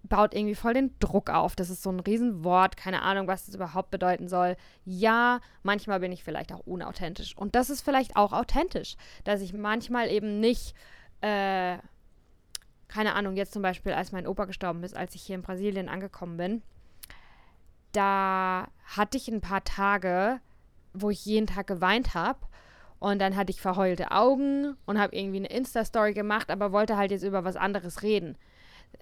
baut 0.03 0.33
irgendwie 0.33 0.55
voll 0.55 0.74
den 0.74 0.93
Druck 1.00 1.29
auf. 1.29 1.55
Das 1.55 1.69
ist 1.69 1.81
so 1.81 1.89
ein 1.89 2.01
Riesenwort, 2.01 2.77
keine 2.77 3.01
Ahnung, 3.01 3.27
was 3.27 3.45
das 3.45 3.55
überhaupt 3.55 3.89
bedeuten 3.89 4.27
soll. 4.27 4.57
Ja, 4.86 5.39
manchmal 5.63 6.01
bin 6.01 6.12
ich 6.12 6.24
vielleicht 6.24 6.51
auch 6.53 6.60
unauthentisch. 6.65 7.36
Und 7.38 7.55
das 7.55 7.69
ist 7.69 7.81
vielleicht 7.81 8.15
auch 8.15 8.33
authentisch, 8.33 8.95
dass 9.24 9.41
ich 9.41 9.53
manchmal 9.53 10.10
eben 10.10 10.39
nicht, 10.39 10.75
äh, 11.22 11.77
keine 12.89 13.15
Ahnung, 13.15 13.38
jetzt 13.38 13.53
zum 13.53 13.62
Beispiel, 13.62 13.93
als 13.93 14.12
mein 14.12 14.27
Opa 14.27 14.45
gestorben 14.45 14.83
ist, 14.83 14.95
als 14.95 15.15
ich 15.15 15.24
hier 15.24 15.36
in 15.36 15.41
Brasilien 15.41 15.89
angekommen 15.89 16.38
bin, 16.38 16.62
da 17.93 18.67
hatte 18.86 19.17
ich 19.17 19.29
ein 19.29 19.41
paar 19.41 19.63
Tage, 19.63 20.41
wo 20.93 21.10
ich 21.10 21.25
jeden 21.25 21.48
Tag 21.48 21.67
geweint 21.67 22.13
habe. 22.13 22.39
Und 23.00 23.19
dann 23.19 23.36
hatte 23.36 23.51
ich 23.51 23.62
verheulte 23.62 24.12
Augen 24.12 24.77
und 24.86 24.98
habe 24.98 25.15
irgendwie 25.15 25.38
eine 25.38 25.50
Insta-Story 25.50 26.13
gemacht, 26.13 26.50
aber 26.50 26.72
wollte 26.72 26.95
halt 26.95 27.12
jetzt 27.12 27.24
über 27.24 27.43
was 27.43 27.57
anderes 27.57 28.01
reden 28.01 28.38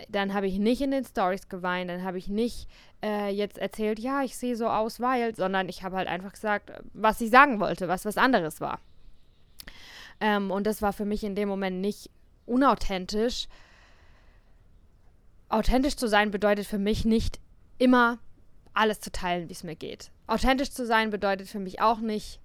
dann 0.09 0.33
habe 0.33 0.47
ich 0.47 0.57
nicht 0.57 0.81
in 0.81 0.91
den 0.91 1.05
Stories 1.05 1.49
geweint, 1.49 1.89
dann 1.89 2.03
habe 2.03 2.17
ich 2.17 2.27
nicht 2.27 2.67
äh, 3.03 3.29
jetzt 3.29 3.57
erzählt, 3.57 3.99
ja, 3.99 4.23
ich 4.23 4.37
sehe 4.37 4.55
so 4.55 4.67
aus, 4.67 4.99
weil, 4.99 5.35
sondern 5.35 5.69
ich 5.69 5.83
habe 5.83 5.97
halt 5.97 6.07
einfach 6.07 6.33
gesagt, 6.33 6.71
was 6.93 7.21
ich 7.21 7.29
sagen 7.29 7.59
wollte, 7.59 7.87
was 7.87 8.05
was 8.05 8.17
anderes 8.17 8.61
war. 8.61 8.79
Ähm, 10.19 10.51
und 10.51 10.67
das 10.67 10.81
war 10.81 10.93
für 10.93 11.05
mich 11.05 11.23
in 11.23 11.35
dem 11.35 11.49
Moment 11.49 11.81
nicht 11.81 12.09
unauthentisch. 12.45 13.47
Authentisch 15.49 15.95
zu 15.95 16.07
sein 16.07 16.31
bedeutet 16.31 16.65
für 16.65 16.77
mich 16.77 17.05
nicht 17.05 17.39
immer 17.77 18.19
alles 18.73 19.01
zu 19.01 19.11
teilen, 19.11 19.49
wie 19.49 19.53
es 19.53 19.63
mir 19.63 19.75
geht. 19.75 20.11
Authentisch 20.27 20.71
zu 20.71 20.85
sein 20.85 21.09
bedeutet 21.09 21.49
für 21.49 21.59
mich 21.59 21.81
auch 21.81 21.99
nicht 21.99 22.39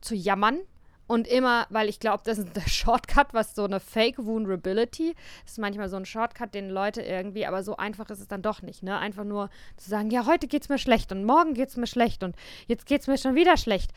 zu 0.00 0.14
jammern, 0.14 0.60
und 1.06 1.28
immer, 1.28 1.66
weil 1.68 1.88
ich 1.88 2.00
glaube, 2.00 2.22
das 2.24 2.38
ist 2.38 2.48
der 2.56 2.68
Shortcut, 2.68 3.34
was 3.34 3.54
so 3.54 3.64
eine 3.64 3.80
Fake 3.80 4.24
Vulnerability. 4.24 5.14
Das 5.42 5.52
ist 5.52 5.58
manchmal 5.58 5.88
so 5.88 5.96
ein 5.96 6.06
Shortcut, 6.06 6.54
den 6.54 6.70
Leute 6.70 7.02
irgendwie, 7.02 7.46
aber 7.46 7.62
so 7.62 7.76
einfach 7.76 8.08
ist 8.10 8.20
es 8.20 8.28
dann 8.28 8.42
doch 8.42 8.62
nicht, 8.62 8.82
ne? 8.82 8.98
Einfach 8.98 9.24
nur 9.24 9.50
zu 9.76 9.90
sagen, 9.90 10.10
ja, 10.10 10.26
heute 10.26 10.46
geht's 10.46 10.68
mir 10.68 10.78
schlecht 10.78 11.12
und 11.12 11.24
morgen 11.24 11.54
geht's 11.54 11.76
mir 11.76 11.86
schlecht 11.86 12.22
und 12.22 12.36
jetzt 12.66 12.86
geht's 12.86 13.06
mir 13.06 13.18
schon 13.18 13.34
wieder 13.34 13.56
schlecht. 13.56 13.92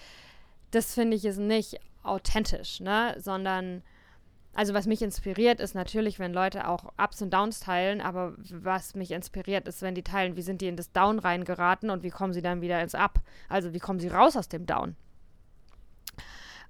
Das 0.71 0.93
finde 0.93 1.15
ich 1.15 1.25
ist 1.25 1.39
nicht 1.39 1.79
authentisch, 2.03 2.81
ne? 2.81 3.15
Sondern, 3.19 3.83
also 4.53 4.73
was 4.73 4.85
mich 4.85 5.01
inspiriert, 5.01 5.61
ist 5.61 5.75
natürlich, 5.75 6.19
wenn 6.19 6.33
Leute 6.33 6.67
auch 6.67 6.91
Ups 6.97 7.21
und 7.21 7.33
Downs 7.33 7.61
teilen, 7.61 8.01
aber 8.01 8.33
was 8.51 8.95
mich 8.95 9.11
inspiriert, 9.11 9.67
ist, 9.67 9.81
wenn 9.81 9.95
die 9.95 10.03
teilen, 10.03 10.35
wie 10.35 10.41
sind 10.41 10.61
die 10.61 10.67
in 10.67 10.75
das 10.75 10.91
Down 10.91 11.19
reingeraten 11.19 11.89
und 11.89 12.03
wie 12.03 12.09
kommen 12.09 12.33
sie 12.33 12.41
dann 12.41 12.59
wieder 12.59 12.81
ins 12.81 12.95
Up. 12.95 13.21
Also 13.47 13.73
wie 13.73 13.79
kommen 13.79 13.99
sie 13.99 14.09
raus 14.09 14.35
aus 14.35 14.49
dem 14.49 14.65
Down. 14.65 14.97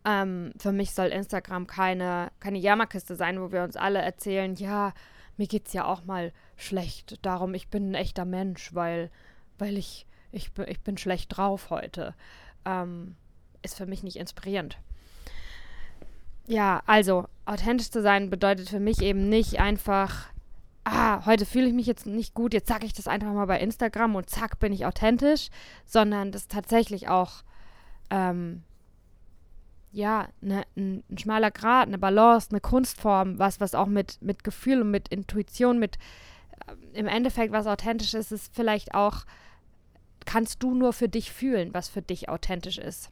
Ähm, 0.07 0.53
für 0.57 0.71
mich 0.71 0.93
soll 0.93 1.07
Instagram 1.07 1.67
keine, 1.67 2.31
keine 2.39 2.59
Jammerkiste 2.59 3.17
sein, 3.17 3.41
wo 3.41 3.51
wir 3.51 3.63
uns 3.63 3.75
alle 3.75 3.99
erzählen, 3.99 4.55
ja, 4.55 4.93
mir 5.35 5.47
geht's 5.47 5.73
ja 5.73 5.83
auch 5.83 6.05
mal 6.05 6.31
schlecht. 6.55 7.19
Darum, 7.25 7.53
ich 7.53 7.67
bin 7.67 7.91
ein 7.91 7.95
echter 7.95 8.23
Mensch, 8.23 8.73
weil, 8.73 9.11
weil 9.57 9.77
ich, 9.77 10.07
ich, 10.31 10.51
ich 10.65 10.79
bin 10.79 10.97
schlecht 10.97 11.35
drauf 11.35 11.69
heute. 11.71 12.15
Ähm, 12.63 13.17
ist 13.63 13.75
für 13.75 13.85
mich 13.85 14.01
nicht 14.01 14.15
inspirierend. 14.15 14.77
Ja, 16.47 16.81
also, 16.85 17.27
authentisch 17.45 17.91
zu 17.91 18.01
sein 18.01 18.29
bedeutet 18.29 18.69
für 18.69 18.79
mich 18.79 19.01
eben 19.01 19.27
nicht 19.27 19.59
einfach, 19.59 20.27
ah, 20.85 21.25
heute 21.25 21.45
fühle 21.45 21.67
ich 21.67 21.73
mich 21.73 21.85
jetzt 21.85 22.05
nicht 22.05 22.33
gut, 22.33 22.53
jetzt 22.53 22.69
sage 22.69 22.85
ich 22.85 22.93
das 22.93 23.09
einfach 23.09 23.33
mal 23.33 23.47
bei 23.47 23.59
Instagram 23.59 24.15
und 24.15 24.29
zack, 24.29 24.57
bin 24.59 24.71
ich 24.71 24.85
authentisch, 24.85 25.49
sondern 25.85 26.31
das 26.31 26.47
tatsächlich 26.47 27.09
auch 27.09 27.43
ähm, 28.09 28.63
ja, 29.91 30.27
ne, 30.41 30.63
ein, 30.75 31.03
ein, 31.09 31.17
schmaler 31.17 31.51
Grad, 31.51 31.87
eine 31.87 31.97
Balance, 31.97 32.49
eine 32.51 32.59
Kunstform, 32.59 33.39
was, 33.39 33.59
was 33.59 33.75
auch 33.75 33.87
mit, 33.87 34.21
mit 34.21 34.43
Gefühl 34.43 34.81
und 34.81 34.91
mit 34.91 35.07
Intuition, 35.07 35.79
mit 35.79 35.97
äh, 36.67 36.99
im 36.99 37.07
Endeffekt 37.07 37.51
was 37.51 37.67
authentisch 37.67 38.13
ist, 38.13 38.31
ist 38.31 38.53
vielleicht 38.53 38.93
auch, 38.93 39.25
kannst 40.25 40.61
du 40.61 40.73
nur 40.73 40.93
für 40.93 41.09
dich 41.09 41.31
fühlen, 41.31 41.73
was 41.73 41.89
für 41.89 42.01
dich 42.01 42.29
authentisch 42.29 42.77
ist. 42.77 43.11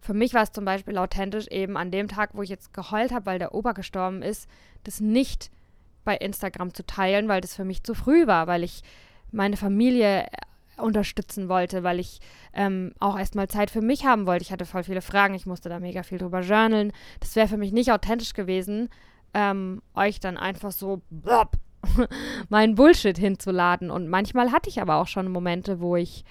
Für 0.00 0.14
mich 0.14 0.32
war 0.32 0.42
es 0.42 0.52
zum 0.52 0.64
Beispiel 0.64 0.96
authentisch, 0.96 1.46
eben 1.48 1.76
an 1.76 1.90
dem 1.90 2.08
Tag, 2.08 2.30
wo 2.32 2.42
ich 2.42 2.48
jetzt 2.48 2.72
geheult 2.72 3.12
habe, 3.12 3.26
weil 3.26 3.38
der 3.38 3.54
Opa 3.54 3.72
gestorben 3.72 4.22
ist, 4.22 4.48
das 4.84 5.00
nicht 5.00 5.50
bei 6.04 6.16
Instagram 6.16 6.72
zu 6.72 6.86
teilen, 6.86 7.28
weil 7.28 7.42
das 7.42 7.54
für 7.54 7.64
mich 7.64 7.82
zu 7.82 7.94
früh 7.94 8.26
war, 8.26 8.46
weil 8.46 8.64
ich 8.64 8.82
meine 9.30 9.56
Familie 9.56 10.26
unterstützen 10.82 11.48
wollte, 11.48 11.82
weil 11.82 12.00
ich 12.00 12.20
ähm, 12.52 12.92
auch 12.98 13.18
erstmal 13.18 13.48
Zeit 13.48 13.70
für 13.70 13.80
mich 13.80 14.04
haben 14.04 14.26
wollte. 14.26 14.42
Ich 14.42 14.52
hatte 14.52 14.66
voll 14.66 14.84
viele 14.84 15.02
Fragen, 15.02 15.34
ich 15.34 15.46
musste 15.46 15.68
da 15.68 15.80
mega 15.80 16.02
viel 16.02 16.18
drüber 16.18 16.40
journalen. 16.40 16.92
Das 17.20 17.36
wäre 17.36 17.48
für 17.48 17.56
mich 17.56 17.72
nicht 17.72 17.92
authentisch 17.92 18.32
gewesen, 18.32 18.88
ähm, 19.34 19.82
euch 19.94 20.20
dann 20.20 20.36
einfach 20.36 20.72
so 20.72 21.02
blop, 21.10 21.56
meinen 22.48 22.74
Bullshit 22.74 23.16
hinzuladen. 23.16 23.90
Und 23.90 24.08
manchmal 24.08 24.52
hatte 24.52 24.68
ich 24.68 24.80
aber 24.80 24.96
auch 24.96 25.08
schon 25.08 25.30
Momente, 25.30 25.80
wo 25.80 25.96
ich 25.96 26.24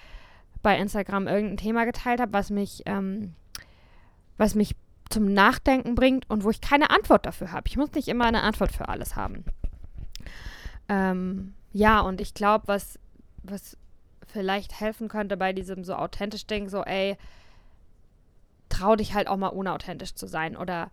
bei 0.61 0.77
Instagram 0.77 1.27
irgendein 1.27 1.57
Thema 1.57 1.85
geteilt 1.85 2.19
habe, 2.19 2.33
was 2.33 2.49
mich, 2.49 2.83
ähm, 2.85 3.33
was 4.37 4.55
mich 4.55 4.75
zum 5.09 5.33
Nachdenken 5.33 5.95
bringt 5.95 6.29
und 6.29 6.43
wo 6.43 6.49
ich 6.49 6.61
keine 6.61 6.89
Antwort 6.89 7.25
dafür 7.25 7.51
habe. 7.51 7.67
Ich 7.67 7.77
muss 7.77 7.93
nicht 7.93 8.07
immer 8.07 8.25
eine 8.25 8.43
Antwort 8.43 8.71
für 8.71 8.89
alles 8.89 9.15
haben. 9.15 9.43
Ähm, 10.87 11.53
ja, 11.71 12.01
und 12.01 12.19
ich 12.21 12.33
glaube, 12.33 12.67
was, 12.67 12.99
was 13.43 13.77
vielleicht 14.31 14.79
helfen 14.79 15.07
könnte 15.07 15.37
bei 15.37 15.53
diesem 15.53 15.83
so 15.83 15.95
authentisch 15.95 16.45
Ding, 16.47 16.69
so, 16.69 16.83
ey, 16.83 17.17
trau 18.69 18.95
dich 18.95 19.13
halt 19.13 19.27
auch 19.27 19.37
mal 19.37 19.47
unauthentisch 19.47 20.15
zu 20.15 20.27
sein. 20.27 20.55
Oder 20.55 20.91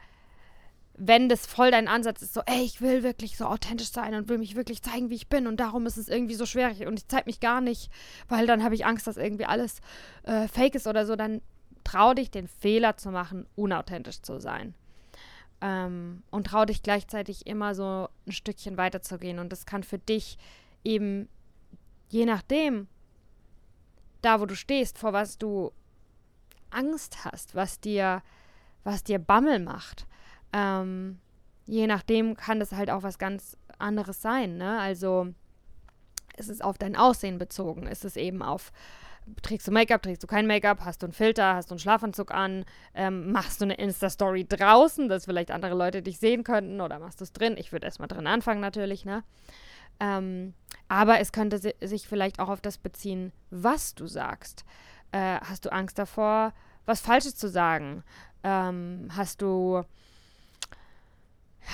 wenn 0.99 1.28
das 1.28 1.47
voll 1.47 1.71
dein 1.71 1.88
Ansatz 1.88 2.23
ist, 2.23 2.35
so, 2.35 2.40
ey, 2.47 2.62
ich 2.62 2.81
will 2.81 3.02
wirklich 3.02 3.37
so 3.37 3.45
authentisch 3.45 3.90
sein 3.90 4.14
und 4.14 4.28
will 4.28 4.38
mich 4.38 4.57
wirklich 4.57 4.83
zeigen, 4.83 5.11
wie 5.11 5.14
ich 5.14 5.28
bin 5.28 5.47
und 5.47 5.59
darum 5.59 5.87
ist 5.87 5.99
es 5.99 6.09
irgendwie 6.09 6.35
so 6.35 6.47
schwierig 6.47 6.87
und 6.87 6.99
ich 6.99 7.07
zeige 7.07 7.26
mich 7.26 7.40
gar 7.40 7.61
nicht, 7.61 7.90
weil 8.28 8.47
dann 8.47 8.64
habe 8.64 8.75
ich 8.75 8.87
Angst, 8.87 9.07
dass 9.07 9.19
irgendwie 9.19 9.45
alles 9.45 9.81
äh, 10.23 10.49
fake 10.49 10.75
ist 10.75 10.87
oder 10.87 11.05
so, 11.05 11.14
dann 11.14 11.43
trau 11.85 12.14
dich, 12.14 12.31
den 12.31 12.49
Fehler 12.49 12.97
zu 12.97 13.11
machen, 13.11 13.47
unauthentisch 13.55 14.23
zu 14.23 14.40
sein. 14.40 14.75
Ähm, 15.61 16.23
und 16.31 16.49
trau 16.49 16.64
dich 16.64 16.83
gleichzeitig 16.83 17.47
immer 17.47 17.75
so 17.75 18.09
ein 18.26 18.33
Stückchen 18.33 18.76
weiterzugehen. 18.76 19.38
Und 19.38 19.52
das 19.52 19.66
kann 19.66 19.83
für 19.83 19.99
dich 19.99 20.37
eben, 20.85 21.28
je 22.09 22.26
nachdem, 22.26 22.88
da, 24.26 24.40
wo 24.40 24.47
du 24.47 24.56
stehst, 24.56 24.99
vor 24.99 25.12
was 25.12 25.38
du 25.38 25.73
Angst 26.71 27.25
hast, 27.25 27.54
was 27.54 27.80
dir, 27.80 28.23
was 28.85 29.04
dir 29.04 29.18
Bammel 29.18 29.61
macht. 29.61 30.06
Ähm, 30.52 31.18
je 31.66 31.87
nachdem 31.87 32.37
kann 32.37 32.61
das 32.61 32.73
halt 32.73 32.90
auch 32.90 33.02
was 33.02 33.18
ganz 33.18 33.56
anderes 33.78 34.21
sein. 34.21 34.56
Ne? 34.56 34.78
Also 34.78 35.28
ist 36.37 36.50
es 36.50 36.61
auf 36.61 36.78
dein 36.78 36.97
Aussehen 36.97 37.38
bezogen, 37.38 37.87
ist 37.87 38.04
es 38.04 38.16
eben 38.16 38.42
auf 38.42 38.73
trägst 39.42 39.66
du 39.66 39.73
Make-up, 39.73 40.02
trägst 40.02 40.23
du 40.23 40.26
kein 40.26 40.47
Make-up, 40.47 40.85
hast 40.85 41.02
du 41.02 41.06
einen 41.06 41.12
Filter, 41.12 41.54
hast 41.54 41.71
du 41.71 41.75
einen 41.75 41.80
Schlafanzug 41.80 42.33
an, 42.33 42.64
ähm, 42.95 43.33
machst 43.33 43.61
du 43.61 43.64
eine 43.64 43.75
Insta-Story 43.75 44.47
draußen, 44.49 45.09
dass 45.09 45.25
vielleicht 45.25 45.50
andere 45.50 45.75
Leute 45.75 46.02
dich 46.02 46.18
sehen 46.18 46.45
könnten 46.45 46.80
oder 46.80 46.99
machst 46.99 47.21
du 47.21 47.25
es 47.25 47.33
drin? 47.33 47.56
Ich 47.59 47.73
würde 47.73 47.87
erstmal 47.87 48.09
drin 48.09 48.26
anfangen 48.26 48.61
natürlich, 48.61 49.04
ne? 49.04 49.25
Ähm, 50.00 50.55
aber 50.88 51.21
es 51.21 51.33
könnte 51.33 51.59
si 51.59 51.75
sich 51.81 52.07
vielleicht 52.07 52.38
auch 52.38 52.49
auf 52.49 52.61
das 52.61 52.79
beziehen, 52.79 53.33
was 53.50 53.95
du 53.95 54.07
sagst. 54.07 54.65
Äh, 55.12 55.41
hast 55.41 55.65
du 55.65 55.73
Angst 55.73 55.99
davor, 55.99 56.53
was 56.85 57.00
Falsches 57.00 57.37
zu 57.37 57.49
sagen? 57.49 58.05
Ähm, 58.45 59.09
hast 59.17 59.43
du 59.43 59.83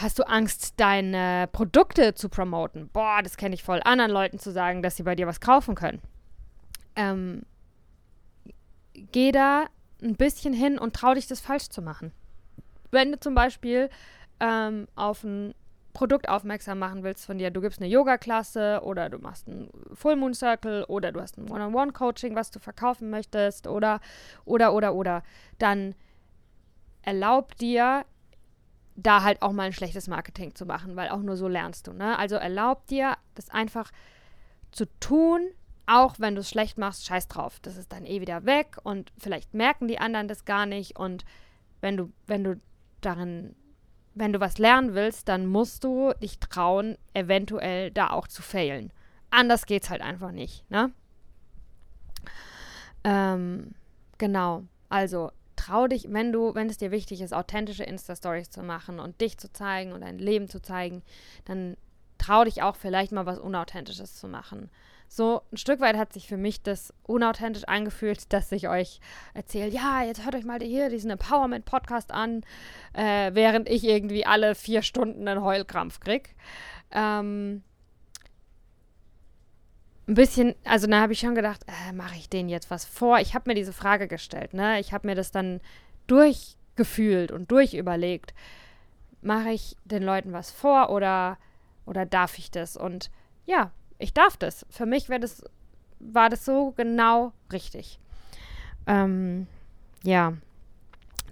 hast 0.01 0.19
du 0.19 0.27
Angst, 0.27 0.75
deine 0.79 1.49
Produkte 1.53 2.15
zu 2.15 2.29
promoten? 2.29 2.89
Boah, 2.89 3.21
das 3.23 3.37
kenne 3.37 3.55
ich 3.55 3.63
voll. 3.63 3.81
Anderen 3.85 4.11
Leuten 4.11 4.39
zu 4.39 4.51
sagen, 4.51 4.83
dass 4.83 4.97
sie 4.97 5.03
bei 5.03 5.15
dir 5.15 5.27
was 5.27 5.41
kaufen 5.41 5.75
können. 5.75 6.01
Ähm, 6.97 7.43
geh 8.95 9.33
da 9.33 9.67
ein 10.03 10.17
bisschen 10.17 10.55
hin 10.55 10.79
und 10.79 10.95
trau 10.95 11.15
dich, 11.15 11.27
das 11.27 11.41
falsch 11.41 11.69
zu 11.69 11.83
machen. 11.83 12.13
Wenn 12.91 13.13
du 13.13 13.21
zum 13.21 13.35
Beispiel 13.35 13.89
ähm, 14.41 14.89
auf 14.95 15.25
ein 15.25 15.55
Produkt 15.93 16.29
aufmerksam 16.29 16.79
machen 16.79 17.03
willst 17.03 17.27
von 17.27 17.39
dir, 17.39 17.51
du 17.51 17.61
gibst 17.61 17.81
eine 17.81 17.91
Yoga-Klasse 17.91 18.81
oder 18.83 19.11
du 19.11 19.19
machst 19.19 19.47
einen 19.47 19.71
Full 19.93 20.17
Moon 20.17 20.35
Circle 20.35 20.85
oder 20.85 21.13
du 21.13 21.21
hast 21.21 21.37
ein 21.37 21.51
One-on-One-Coaching, 21.51 22.35
was 22.35 22.51
du 22.51 22.59
verkaufen 22.59 23.11
möchtest 23.11 23.67
oder, 23.67 24.01
oder, 24.45 24.73
oder, 24.73 24.95
oder, 24.95 25.23
dann 25.59 25.95
erlaub 27.03 27.57
dir, 27.57 28.05
da 28.95 29.23
halt 29.23 29.43
auch 29.43 29.53
mal 29.53 29.65
ein 29.65 29.73
schlechtes 29.73 30.09
Marketing 30.09 30.55
zu 30.55 30.67
machen, 30.67 30.97
weil 30.97 31.09
auch 31.09 31.21
nur 31.21 31.37
so 31.37 31.49
lernst 31.49 31.87
du. 31.87 31.93
Ne? 31.93 32.19
Also 32.19 32.37
erlaub 32.37 32.87
dir, 32.87 33.17
das 33.35 33.51
einfach 33.51 33.91
zu 34.71 34.87
tun, 35.01 35.49
auch 35.87 36.17
wenn 36.19 36.35
du 36.35 36.41
es 36.41 36.49
schlecht 36.49 36.79
machst, 36.79 37.07
scheiß 37.07 37.29
drauf. 37.29 37.59
Das 37.61 37.77
ist 37.77 37.93
dann 37.93 38.05
eh 38.05 38.21
wieder 38.21 38.45
weg 38.45 38.77
und 38.83 39.13
vielleicht 39.19 39.55
merken 39.55 39.89
die 39.89 39.99
anderen 39.99 40.29
das 40.29 40.45
gar 40.45 40.67
nicht. 40.67 40.99
Und 40.99 41.25
wenn 41.81 41.97
du, 41.97 42.13
wenn 42.27 42.45
du 42.45 42.61
darin, 43.01 43.55
wenn 44.15 44.33
du 44.33 44.41
was 44.41 44.59
lernen 44.59 44.95
willst, 44.95 45.29
dann 45.29 45.47
musst 45.47 45.85
du 45.85 46.13
dich 46.23 46.39
trauen, 46.39 46.97
eventuell 47.15 47.91
da 47.91 48.11
auch 48.11 48.29
zu 48.29 48.43
failen. 48.43 48.93
Anders 49.31 49.67
geht's 49.67 49.91
halt 49.91 50.03
einfach 50.03 50.33
nicht, 50.33 50.69
ne? 50.71 50.93
Ähm, 53.05 53.75
genau. 54.19 54.65
Also 54.89 55.33
trau 55.57 55.87
dich, 55.87 56.13
wenn 56.13 56.33
du, 56.33 56.55
wenn 56.55 56.69
es 56.69 56.79
dir 56.79 56.91
wichtig 56.91 57.21
ist, 57.21 57.33
authentische 57.33 57.85
Insta-Stories 57.85 58.51
zu 58.51 58.63
machen 58.63 59.01
und 59.01 59.21
dich 59.21 59.39
zu 59.39 59.53
zeigen 59.53 59.93
und 59.93 60.03
dein 60.03 60.19
Leben 60.19 60.49
zu 60.49 60.61
zeigen, 60.61 61.03
dann 61.45 61.77
trau 62.19 62.45
dich 62.45 62.63
auch 62.63 62.77
vielleicht 62.77 63.13
mal 63.13 63.27
was 63.27 63.39
Unauthentisches 63.39 64.17
zu 64.17 64.29
machen. 64.29 64.71
So 65.15 65.43
ein 65.53 65.59
Stück 65.59 65.81
weit 65.81 65.99
hat 65.99 66.15
sich 66.15 66.27
für 66.27 66.39
mich 66.39 66.63
das 66.63 66.95
unauthentisch 67.03 67.65
angefühlt, 67.65 68.33
dass 68.33 68.51
ich 68.51 68.71
euch 68.71 68.99
erzähle, 69.35 69.69
ja, 69.69 70.03
jetzt 70.03 70.25
hört 70.25 70.35
euch 70.35 70.47
mal 70.47 70.59
hier 70.63 70.89
diesen 70.89 71.11
Empowerment-Podcast 71.11 72.11
an, 72.11 72.41
äh, 72.95 73.31
während 73.35 73.69
ich 73.69 73.85
irgendwie 73.85 74.25
alle 74.25 74.55
vier 74.55 74.81
Stunden 74.81 75.29
einen 75.29 75.43
Heulkrampf 75.43 76.01
krieg. 76.01 76.35
Ähm, 76.93 77.63
ein 80.09 80.15
bisschen, 80.15 80.55
also 80.65 80.87
da 80.87 81.03
habe 81.03 81.13
ich 81.13 81.21
schon 81.21 81.35
gedacht, 81.35 81.61
äh, 81.67 81.93
mache 81.93 82.17
ich 82.17 82.31
denen 82.31 82.49
jetzt 82.49 82.71
was 82.71 82.87
vor? 82.87 83.19
Ich 83.19 83.35
habe 83.35 83.51
mir 83.51 83.55
diese 83.55 83.75
Frage 83.75 84.09
gestellt, 84.09 84.55
ne? 84.55 84.81
Ich 84.81 84.95
habe 84.95 85.07
mir 85.07 85.15
das 85.15 85.31
dann 85.31 85.61
durchgefühlt 86.07 87.33
und 87.33 87.51
durchüberlegt. 87.51 88.33
Mache 89.21 89.51
ich 89.51 89.77
den 89.85 90.05
Leuten 90.05 90.33
was 90.33 90.51
vor 90.51 90.89
oder, 90.89 91.37
oder 91.85 92.07
darf 92.07 92.39
ich 92.39 92.51
das? 92.51 92.79
Und 92.79 93.11
ja, 93.45 93.73
ich 94.03 94.13
darf 94.13 94.37
das. 94.37 94.67
Für 94.69 94.87
mich 94.87 95.07
das, 95.07 95.45
war 96.01 96.29
das 96.29 96.45
so 96.45 96.73
genau 96.73 97.33
richtig. 97.53 97.99
Ähm, 98.87 99.47
ja. 100.03 100.35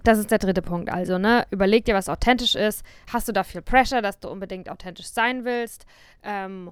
Das 0.03 0.17
ist 0.17 0.31
der 0.31 0.39
dritte 0.39 0.63
Punkt. 0.63 0.89
Also, 0.89 1.19
ne, 1.19 1.45
überleg 1.51 1.85
dir, 1.85 1.93
was 1.93 2.09
authentisch 2.09 2.55
ist. 2.55 2.83
Hast 3.13 3.27
du 3.27 3.33
da 3.33 3.43
viel 3.43 3.61
Pressure, 3.61 4.01
dass 4.01 4.19
du 4.19 4.29
unbedingt 4.29 4.67
authentisch 4.67 5.07
sein 5.07 5.45
willst? 5.45 5.85
Ähm, 6.23 6.71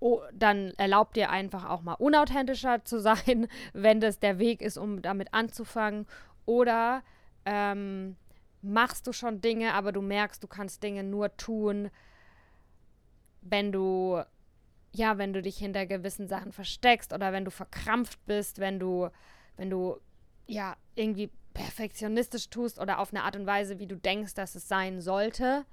oh, 0.00 0.20
dann 0.32 0.72
erlaub 0.78 1.12
dir 1.12 1.28
einfach 1.28 1.68
auch 1.68 1.82
mal 1.82 1.94
unauthentischer 1.94 2.82
zu 2.84 3.00
sein, 3.00 3.48
wenn 3.74 4.00
das 4.00 4.18
der 4.18 4.38
Weg 4.38 4.62
ist, 4.62 4.78
um 4.78 5.02
damit 5.02 5.34
anzufangen. 5.34 6.06
Oder 6.46 7.02
ähm, 7.44 8.16
machst 8.62 9.06
du 9.06 9.12
schon 9.12 9.42
Dinge, 9.42 9.74
aber 9.74 9.92
du 9.92 10.00
merkst, 10.00 10.42
du 10.42 10.46
kannst 10.46 10.82
Dinge 10.82 11.02
nur 11.04 11.36
tun, 11.36 11.90
wenn 13.42 13.72
du 13.72 14.22
ja, 14.94 15.18
wenn 15.18 15.32
du 15.32 15.42
dich 15.42 15.58
hinter 15.58 15.86
gewissen 15.86 16.28
Sachen 16.28 16.52
versteckst 16.52 17.12
oder 17.12 17.32
wenn 17.32 17.44
du 17.44 17.50
verkrampft 17.50 18.24
bist, 18.26 18.60
wenn 18.60 18.78
du, 18.78 19.08
wenn 19.56 19.68
du 19.68 19.98
ja 20.46 20.76
irgendwie 20.94 21.30
perfektionistisch 21.52 22.48
tust 22.48 22.78
oder 22.78 23.00
auf 23.00 23.12
eine 23.12 23.24
Art 23.24 23.34
und 23.34 23.44
Weise, 23.44 23.80
wie 23.80 23.88
du 23.88 23.96
denkst, 23.96 24.34
dass 24.34 24.54
es 24.54 24.68
sein 24.68 25.00
sollte, 25.00 25.66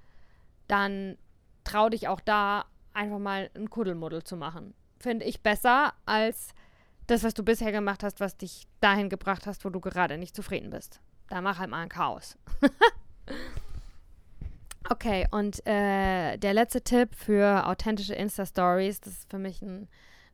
dann 0.68 1.18
trau 1.64 1.90
dich 1.90 2.08
auch 2.08 2.20
da 2.20 2.66
einfach 2.94 3.20
mal 3.20 3.52
ein 3.54 3.70
Kuddelmuddel 3.70 4.24
zu 4.24 4.36
machen. 4.38 4.74
Finde 5.00 5.26
ich 5.26 5.42
besser 5.42 5.94
als 6.06 6.54
das, 7.06 7.24
was 7.24 7.36
du 7.36 7.44
bisher 7.44 7.72
gemacht 7.72 8.04
hast, 8.04 8.20
was 8.20 8.38
dich 8.38 8.68
dahin 8.80 9.10
gebracht 9.10 9.46
hast, 9.46 9.64
wo 9.66 9.70
du 9.70 9.80
gerade 9.80 10.18
nicht 10.18 10.36
zufrieden 10.36 10.72
bist. 10.72 11.00
Da 11.30 11.42
mach 11.42 11.60
halt 11.60 11.70
mal 11.70 11.84
ein 11.84 11.90
Chaos. 11.90 12.38
okay, 14.92 15.26
und 15.32 15.66
äh, 15.66 16.38
der 16.38 16.54
letzte 16.54 16.82
Tipp 16.82 17.16
für 17.16 17.66
authentische 17.66 18.14
Insta-Stories, 18.14 19.00
das 19.00 19.14
ist 19.14 19.30
für 19.30 19.40
mich 19.40 19.62
ein, 19.62 19.88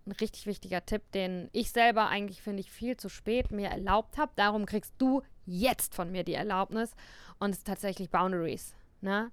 ein 0.06 0.12
richtig 0.14 0.48
wichtiger 0.48 0.84
Tipp, 0.84 1.04
den 1.12 1.50
ich 1.54 1.72
selber 1.72 2.08
eigentlich, 2.08 2.42
finde 2.42 2.62
ich, 2.62 2.72
viel 2.72 2.98
zu 2.98 3.08
spät 3.08 3.52
mir 3.52 3.70
erlaubt 3.70 4.18
habe. 4.18 4.32
Darum 4.36 4.66
kriegst 4.66 4.94
du 4.98 5.22
jetzt 5.46 5.94
von 5.94 6.12
mir 6.12 6.24
die 6.24 6.34
Erlaubnis. 6.34 6.96
Und 7.40 7.52
es 7.52 7.60
ist 7.60 7.68
tatsächlich 7.68 8.10
Boundaries. 8.10 8.74
Ne? 9.02 9.32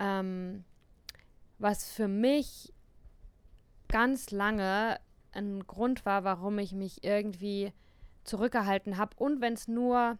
Ähm, 0.00 0.64
was 1.58 1.88
für 1.88 2.08
mich 2.08 2.72
ganz 3.88 4.32
lange 4.32 4.98
ein 5.30 5.64
Grund 5.64 6.04
war, 6.04 6.24
warum 6.24 6.58
ich 6.58 6.72
mich 6.72 7.04
irgendwie 7.04 7.72
zurückgehalten 8.24 8.96
habe. 8.96 9.14
Und 9.16 9.40
wenn 9.40 9.52
es 9.52 9.68
nur 9.68 10.18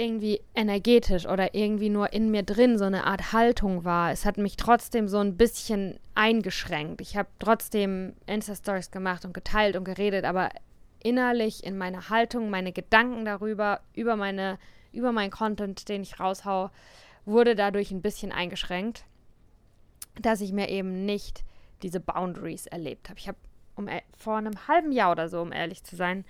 irgendwie 0.00 0.40
energetisch 0.54 1.26
oder 1.26 1.54
irgendwie 1.54 1.90
nur 1.90 2.12
in 2.12 2.30
mir 2.30 2.42
drin 2.42 2.78
so 2.78 2.84
eine 2.84 3.04
Art 3.04 3.32
Haltung 3.32 3.84
war. 3.84 4.10
Es 4.10 4.24
hat 4.24 4.38
mich 4.38 4.56
trotzdem 4.56 5.08
so 5.08 5.18
ein 5.18 5.36
bisschen 5.36 6.00
eingeschränkt. 6.14 7.00
Ich 7.00 7.16
habe 7.16 7.28
trotzdem 7.38 8.14
Insta-Stories 8.26 8.90
gemacht 8.90 9.24
und 9.24 9.34
geteilt 9.34 9.76
und 9.76 9.84
geredet, 9.84 10.24
aber 10.24 10.50
innerlich 11.02 11.64
in 11.64 11.78
meiner 11.78 12.08
Haltung, 12.08 12.50
meine 12.50 12.72
Gedanken 12.72 13.24
darüber, 13.24 13.80
über 13.94 14.16
meine, 14.16 14.58
über 14.92 15.12
meinen 15.12 15.30
Content, 15.30 15.88
den 15.88 16.02
ich 16.02 16.18
raushau, 16.18 16.70
wurde 17.24 17.54
dadurch 17.54 17.90
ein 17.90 18.02
bisschen 18.02 18.32
eingeschränkt 18.32 19.04
dass 20.18 20.40
ich 20.40 20.52
mir 20.52 20.68
eben 20.68 21.04
nicht 21.04 21.44
diese 21.82 22.00
Boundaries 22.00 22.66
erlebt 22.66 23.08
habe. 23.08 23.18
Ich 23.18 23.28
habe 23.28 23.38
um, 23.76 23.88
e, 23.88 24.02
vor 24.16 24.36
einem 24.36 24.68
halben 24.68 24.92
Jahr 24.92 25.12
oder 25.12 25.28
so, 25.28 25.40
um 25.40 25.52
ehrlich 25.52 25.84
zu 25.84 25.96
sein, 25.96 26.24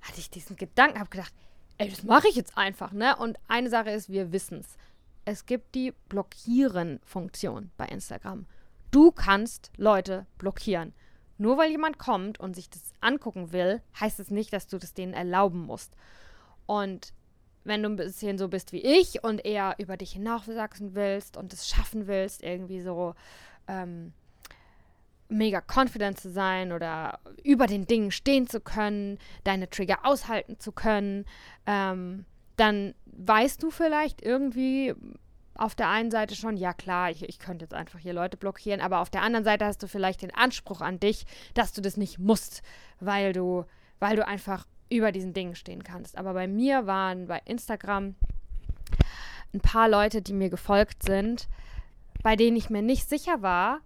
hatte 0.00 0.18
ich 0.18 0.30
diesen 0.30 0.56
Gedanken, 0.56 0.98
habe 0.98 1.10
gedacht, 1.10 1.32
ey, 1.78 1.90
das 1.90 2.02
mache 2.02 2.28
ich 2.28 2.36
jetzt 2.36 2.56
einfach, 2.56 2.92
ne? 2.92 3.16
Und 3.16 3.38
eine 3.48 3.70
Sache 3.70 3.90
ist, 3.90 4.08
wir 4.08 4.32
wissen 4.32 4.60
es. 4.60 4.76
Es 5.24 5.46
gibt 5.46 5.74
die 5.74 5.92
Blockieren-Funktion 6.08 7.70
bei 7.76 7.86
Instagram. 7.86 8.46
Du 8.90 9.10
kannst 9.10 9.70
Leute 9.76 10.26
blockieren. 10.38 10.94
Nur 11.38 11.58
weil 11.58 11.70
jemand 11.70 11.98
kommt 11.98 12.40
und 12.40 12.54
sich 12.54 12.70
das 12.70 12.92
angucken 13.00 13.52
will, 13.52 13.82
heißt 14.00 14.20
es 14.20 14.30
nicht, 14.30 14.52
dass 14.52 14.68
du 14.68 14.78
das 14.78 14.94
denen 14.94 15.12
erlauben 15.12 15.66
musst. 15.66 15.94
Und 16.64 17.12
wenn 17.64 17.82
du 17.82 17.88
ein 17.88 17.96
bisschen 17.96 18.38
so 18.38 18.48
bist 18.48 18.72
wie 18.72 18.80
ich 18.80 19.22
und 19.22 19.44
eher 19.44 19.74
über 19.78 19.96
dich 19.96 20.12
hinauswachsen 20.12 20.94
willst 20.94 21.36
und 21.36 21.52
es 21.52 21.68
schaffen 21.68 22.06
willst, 22.06 22.42
irgendwie 22.42 22.80
so 22.80 23.14
ähm, 23.68 24.12
mega 25.28 25.60
confident 25.60 26.20
zu 26.20 26.30
sein 26.30 26.72
oder 26.72 27.18
über 27.42 27.66
den 27.66 27.86
Dingen 27.86 28.10
stehen 28.10 28.46
zu 28.46 28.60
können, 28.60 29.18
deine 29.44 29.68
Trigger 29.68 30.00
aushalten 30.04 30.58
zu 30.58 30.72
können, 30.72 31.24
ähm, 31.66 32.24
dann 32.56 32.94
weißt 33.06 33.62
du 33.62 33.70
vielleicht 33.70 34.22
irgendwie 34.22 34.94
auf 35.54 35.74
der 35.74 35.88
einen 35.88 36.10
Seite 36.10 36.34
schon, 36.34 36.56
ja 36.56 36.72
klar, 36.72 37.10
ich, 37.10 37.22
ich 37.22 37.38
könnte 37.38 37.64
jetzt 37.64 37.74
einfach 37.74 37.98
hier 37.98 38.12
Leute 38.12 38.36
blockieren, 38.36 38.80
aber 38.80 39.00
auf 39.00 39.10
der 39.10 39.22
anderen 39.22 39.44
Seite 39.44 39.64
hast 39.64 39.82
du 39.82 39.88
vielleicht 39.88 40.22
den 40.22 40.34
Anspruch 40.34 40.80
an 40.80 41.00
dich, 41.00 41.24
dass 41.54 41.72
du 41.72 41.80
das 41.80 41.96
nicht 41.96 42.18
musst, 42.18 42.62
weil 43.00 43.32
du, 43.32 43.64
weil 43.98 44.16
du 44.16 44.26
einfach 44.26 44.66
über 44.90 45.12
diesen 45.12 45.32
Dingen 45.32 45.54
stehen 45.54 45.82
kannst. 45.82 46.18
Aber 46.18 46.34
bei 46.34 46.46
mir 46.46 46.86
waren 46.86 47.26
bei 47.26 47.40
Instagram 47.44 48.14
ein 49.52 49.60
paar 49.60 49.88
Leute, 49.88 50.22
die 50.22 50.32
mir 50.32 50.50
gefolgt 50.50 51.02
sind, 51.02 51.48
bei 52.22 52.36
denen 52.36 52.56
ich 52.56 52.70
mir 52.70 52.82
nicht 52.82 53.08
sicher 53.08 53.42
war, 53.42 53.80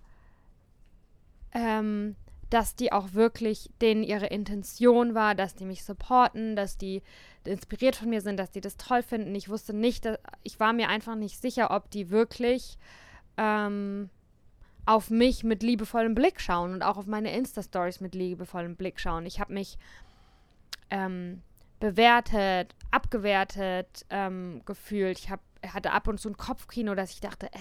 ähm, 1.53 2.17
dass 2.51 2.75
die 2.75 2.93
auch 2.93 3.15
wirklich, 3.15 3.71
denen 3.81 4.03
ihre 4.03 4.27
Intention 4.27 5.15
war, 5.15 5.35
dass 5.35 5.55
die 5.55 5.65
mich 5.65 5.85
supporten, 5.85 6.57
dass 6.57 6.77
die 6.77 7.03
inspiriert 7.45 7.97
von 7.97 8.11
mir 8.11 8.21
sind, 8.21 8.39
dass 8.39 8.51
die 8.51 8.61
das 8.61 8.77
toll 8.77 9.03
finden. 9.03 9.35
Ich 9.35 9.49
wusste 9.49 9.73
nicht, 9.73 10.05
dass, 10.05 10.19
ich 10.43 10.59
war 10.59 10.73
mir 10.73 10.89
einfach 10.89 11.15
nicht 11.15 11.41
sicher, 11.41 11.71
ob 11.71 11.91
die 11.91 12.11
wirklich 12.11 12.77
ähm, 13.37 14.11
auf 14.85 15.11
mich 15.11 15.45
mit 15.45 15.63
liebevollem 15.63 16.15
Blick 16.15 16.41
schauen 16.41 16.73
und 16.75 16.83
auch 16.83 16.97
auf 16.97 17.07
meine 17.07 17.35
Insta-Stories 17.35 18.01
mit 18.01 18.15
liebevollem 18.15 18.75
Blick 18.75 18.99
schauen. 18.99 19.27
Ich 19.27 19.39
habe 19.39 19.53
mich 19.53 19.79
ähm, 20.91 21.43
bewertet, 21.79 22.75
abgewertet 22.91 24.05
ähm, 24.11 24.63
gefühlt. 24.67 25.19
Ich 25.21 25.31
hab, 25.31 25.41
hatte 25.67 25.93
ab 25.93 26.09
und 26.09 26.21
zu 26.21 26.29
ein 26.29 26.37
Kopfkino, 26.37 26.95
dass 26.97 27.13
ich 27.13 27.21
dachte, 27.21 27.47
äh, 27.47 27.59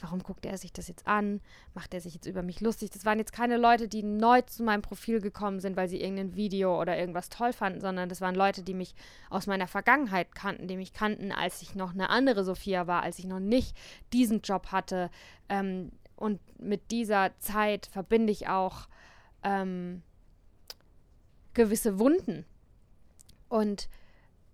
warum 0.00 0.22
guckt 0.22 0.46
er 0.46 0.56
sich 0.58 0.72
das 0.72 0.88
jetzt 0.88 1.06
an? 1.06 1.40
Macht 1.74 1.94
er 1.94 2.00
sich 2.00 2.14
jetzt 2.14 2.26
über 2.26 2.42
mich 2.42 2.60
lustig? 2.60 2.90
Das 2.90 3.04
waren 3.04 3.18
jetzt 3.18 3.32
keine 3.32 3.56
Leute, 3.56 3.88
die 3.88 4.02
neu 4.02 4.42
zu 4.42 4.62
meinem 4.62 4.82
Profil 4.82 5.20
gekommen 5.20 5.60
sind, 5.60 5.76
weil 5.76 5.88
sie 5.88 6.00
irgendein 6.00 6.36
Video 6.36 6.80
oder 6.80 6.98
irgendwas 6.98 7.28
toll 7.28 7.52
fanden, 7.52 7.80
sondern 7.80 8.08
das 8.08 8.20
waren 8.20 8.34
Leute, 8.34 8.62
die 8.62 8.74
mich 8.74 8.94
aus 9.28 9.46
meiner 9.46 9.66
Vergangenheit 9.66 10.34
kannten, 10.34 10.68
die 10.68 10.76
mich 10.76 10.92
kannten, 10.92 11.32
als 11.32 11.62
ich 11.62 11.74
noch 11.74 11.92
eine 11.92 12.10
andere 12.10 12.44
Sophia 12.44 12.86
war, 12.86 13.02
als 13.02 13.18
ich 13.18 13.26
noch 13.26 13.40
nicht 13.40 13.76
diesen 14.12 14.40
Job 14.40 14.68
hatte. 14.72 15.10
Ähm, 15.48 15.92
und 16.16 16.40
mit 16.60 16.90
dieser 16.90 17.30
Zeit 17.38 17.86
verbinde 17.86 18.32
ich 18.32 18.48
auch 18.48 18.88
ähm, 19.42 20.02
gewisse 21.54 21.98
Wunden. 21.98 22.44
Und 23.48 23.88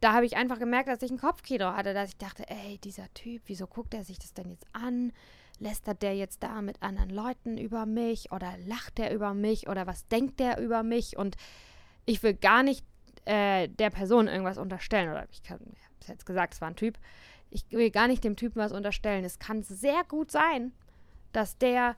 da 0.07 0.13
habe 0.13 0.25
ich 0.25 0.37
einfach 0.37 0.61
gemerkt, 0.61 0.89
dass 0.89 1.03
ich 1.03 1.11
ein 1.11 1.19
Kopfkino 1.19 1.73
hatte, 1.73 1.93
dass 1.93 2.11
ich 2.11 2.17
dachte, 2.17 2.49
ey, 2.49 2.79
dieser 2.79 3.13
Typ, 3.13 3.43
wieso 3.47 3.67
guckt 3.67 3.93
er 3.93 4.05
sich 4.05 4.21
das 4.21 4.35
denn 4.35 4.49
jetzt 4.51 4.65
an? 4.73 5.13
Lästert 5.59 6.01
der 6.01 6.15
jetzt 6.15 6.45
da 6.45 6.63
mit 6.63 6.81
anderen 6.81 7.11
Leuten 7.11 7.59
über 7.59 7.87
mich 7.87 8.31
oder 8.31 8.55
lacht 8.69 8.99
der 8.99 9.13
über 9.13 9.35
mich 9.35 9.69
oder 9.69 9.89
was 9.89 10.07
denkt 10.07 10.39
der 10.39 10.61
über 10.61 10.85
mich? 10.85 11.17
Und 11.17 11.37
ich 12.05 12.23
will 12.23 12.35
gar 12.35 12.63
nicht 12.63 12.85
äh, 13.25 13.67
der 13.67 13.91
Person 13.91 14.29
irgendwas 14.29 14.59
unterstellen. 14.59 15.11
Oder 15.11 15.27
ich 15.33 15.51
habe 15.51 15.65
jetzt 16.07 16.25
gesagt, 16.25 16.55
es 16.55 16.61
war 16.61 16.69
ein 16.69 16.77
Typ. 16.77 17.01
Ich 17.51 17.65
will 17.71 17.91
gar 17.91 18.07
nicht 18.07 18.23
dem 18.23 18.37
Typen 18.37 18.61
was 18.61 18.71
unterstellen. 18.71 19.25
Es 19.25 19.41
kann 19.41 19.65
sehr 19.65 20.05
gut 20.05 20.31
sein, 20.31 20.71
dass 21.33 21.59
der 21.59 21.97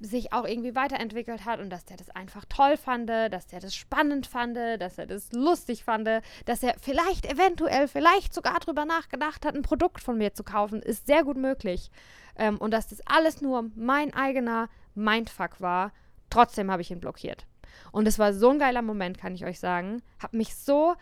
sich 0.00 0.32
auch 0.32 0.44
irgendwie 0.44 0.74
weiterentwickelt 0.74 1.44
hat 1.44 1.60
und 1.60 1.70
dass 1.70 1.84
der 1.84 1.96
das 1.96 2.10
einfach 2.10 2.44
toll 2.48 2.76
fand, 2.76 3.08
dass 3.08 3.46
der 3.46 3.60
das 3.60 3.74
spannend 3.74 4.26
fand, 4.26 4.56
dass 4.56 4.98
er 4.98 5.06
das 5.06 5.32
lustig 5.32 5.84
fand, 5.84 6.08
dass 6.46 6.62
er 6.62 6.74
vielleicht 6.80 7.26
eventuell, 7.26 7.88
vielleicht 7.88 8.34
sogar 8.34 8.58
drüber 8.60 8.84
nachgedacht 8.84 9.44
hat, 9.44 9.54
ein 9.54 9.62
Produkt 9.62 10.02
von 10.02 10.18
mir 10.18 10.34
zu 10.34 10.44
kaufen, 10.44 10.82
ist 10.82 11.06
sehr 11.06 11.24
gut 11.24 11.36
möglich. 11.36 11.90
Ähm, 12.36 12.56
und 12.58 12.70
dass 12.72 12.88
das 12.88 13.00
alles 13.06 13.40
nur 13.40 13.70
mein 13.74 14.14
eigener 14.14 14.68
Mindfuck 14.94 15.60
war, 15.60 15.92
trotzdem 16.30 16.70
habe 16.70 16.82
ich 16.82 16.90
ihn 16.90 17.00
blockiert. 17.00 17.46
Und 17.92 18.06
es 18.06 18.18
war 18.18 18.32
so 18.32 18.50
ein 18.50 18.58
geiler 18.58 18.82
Moment, 18.82 19.18
kann 19.18 19.34
ich 19.34 19.44
euch 19.44 19.60
sagen. 19.60 20.02
Habe 20.22 20.36
mich 20.36 20.54
so 20.54 20.94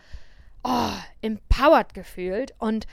oh, 0.63 0.91
empowered 1.21 1.93
gefühlt 1.93 2.53
und 2.59 2.87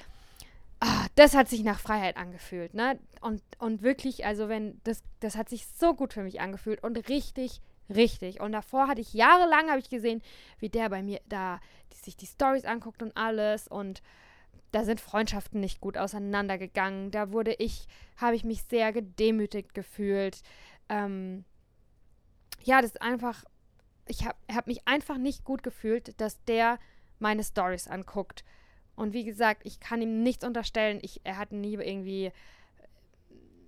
oh, 0.84 1.06
das 1.14 1.34
hat 1.34 1.48
sich 1.48 1.62
nach 1.62 1.80
Freiheit 1.80 2.16
angefühlt, 2.16 2.74
ne? 2.74 2.98
Und, 3.20 3.42
und 3.58 3.82
wirklich, 3.82 4.26
also 4.26 4.48
wenn, 4.48 4.80
das, 4.84 5.02
das 5.20 5.36
hat 5.36 5.48
sich 5.48 5.66
so 5.66 5.94
gut 5.94 6.12
für 6.12 6.22
mich 6.22 6.40
angefühlt 6.40 6.82
und 6.82 7.08
richtig, 7.08 7.60
richtig. 7.88 8.40
Und 8.40 8.52
davor 8.52 8.86
hatte 8.86 9.00
ich 9.00 9.14
jahrelang, 9.14 9.68
habe 9.70 9.78
ich 9.78 9.88
gesehen, 9.88 10.22
wie 10.58 10.68
der 10.68 10.90
bei 10.90 11.02
mir 11.02 11.20
da 11.28 11.60
die, 11.92 11.98
sich 11.98 12.16
die 12.16 12.26
Stories 12.26 12.64
anguckt 12.64 13.02
und 13.02 13.16
alles 13.16 13.68
und 13.68 14.02
da 14.72 14.84
sind 14.84 15.00
Freundschaften 15.00 15.60
nicht 15.60 15.80
gut 15.80 15.96
auseinandergegangen. 15.96 17.12
Da 17.12 17.30
wurde 17.30 17.54
ich, 17.54 17.86
habe 18.16 18.34
ich 18.34 18.42
mich 18.42 18.64
sehr 18.64 18.92
gedemütigt 18.92 19.72
gefühlt. 19.72 20.42
Ähm, 20.88 21.44
ja, 22.64 22.82
das 22.82 22.90
ist 22.90 23.02
einfach, 23.02 23.44
ich 24.08 24.26
habe 24.26 24.36
hab 24.52 24.66
mich 24.66 24.86
einfach 24.88 25.16
nicht 25.16 25.44
gut 25.44 25.62
gefühlt, 25.62 26.20
dass 26.20 26.42
der 26.44 26.80
meine 27.20 27.44
Stories 27.44 27.86
anguckt. 27.86 28.44
Und 28.96 29.12
wie 29.12 29.24
gesagt, 29.24 29.62
ich 29.64 29.80
kann 29.80 30.02
ihm 30.02 30.22
nichts 30.22 30.44
unterstellen. 30.44 30.98
Ich, 31.02 31.20
er 31.24 31.36
hat 31.36 31.52
nie 31.52 31.74
irgendwie 31.74 32.32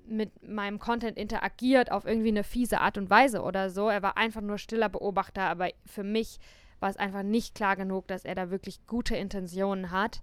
mit 0.07 0.49
meinem 0.49 0.79
Content 0.79 1.19
interagiert 1.19 1.91
auf 1.91 2.05
irgendwie 2.05 2.29
eine 2.29 2.45
fiese 2.45 2.81
Art 2.81 2.97
und 2.97 3.11
Weise 3.11 3.43
oder 3.43 3.71
so. 3.71 3.89
Er 3.89 4.03
war 4.03 4.17
einfach 4.17 4.41
nur 4.41 4.59
stiller 4.59 4.89
Beobachter, 4.89 5.43
aber 5.43 5.71
für 5.85 6.05
mich 6.05 6.39
war 6.79 6.91
es 6.91 6.97
einfach 6.97 7.23
nicht 7.23 7.55
klar 7.55 7.77
genug, 7.77 8.07
dass 8.07 8.25
er 8.25 8.35
da 8.35 8.51
wirklich 8.51 8.87
gute 8.87 9.17
Intentionen 9.17 9.91
hat. 9.91 10.23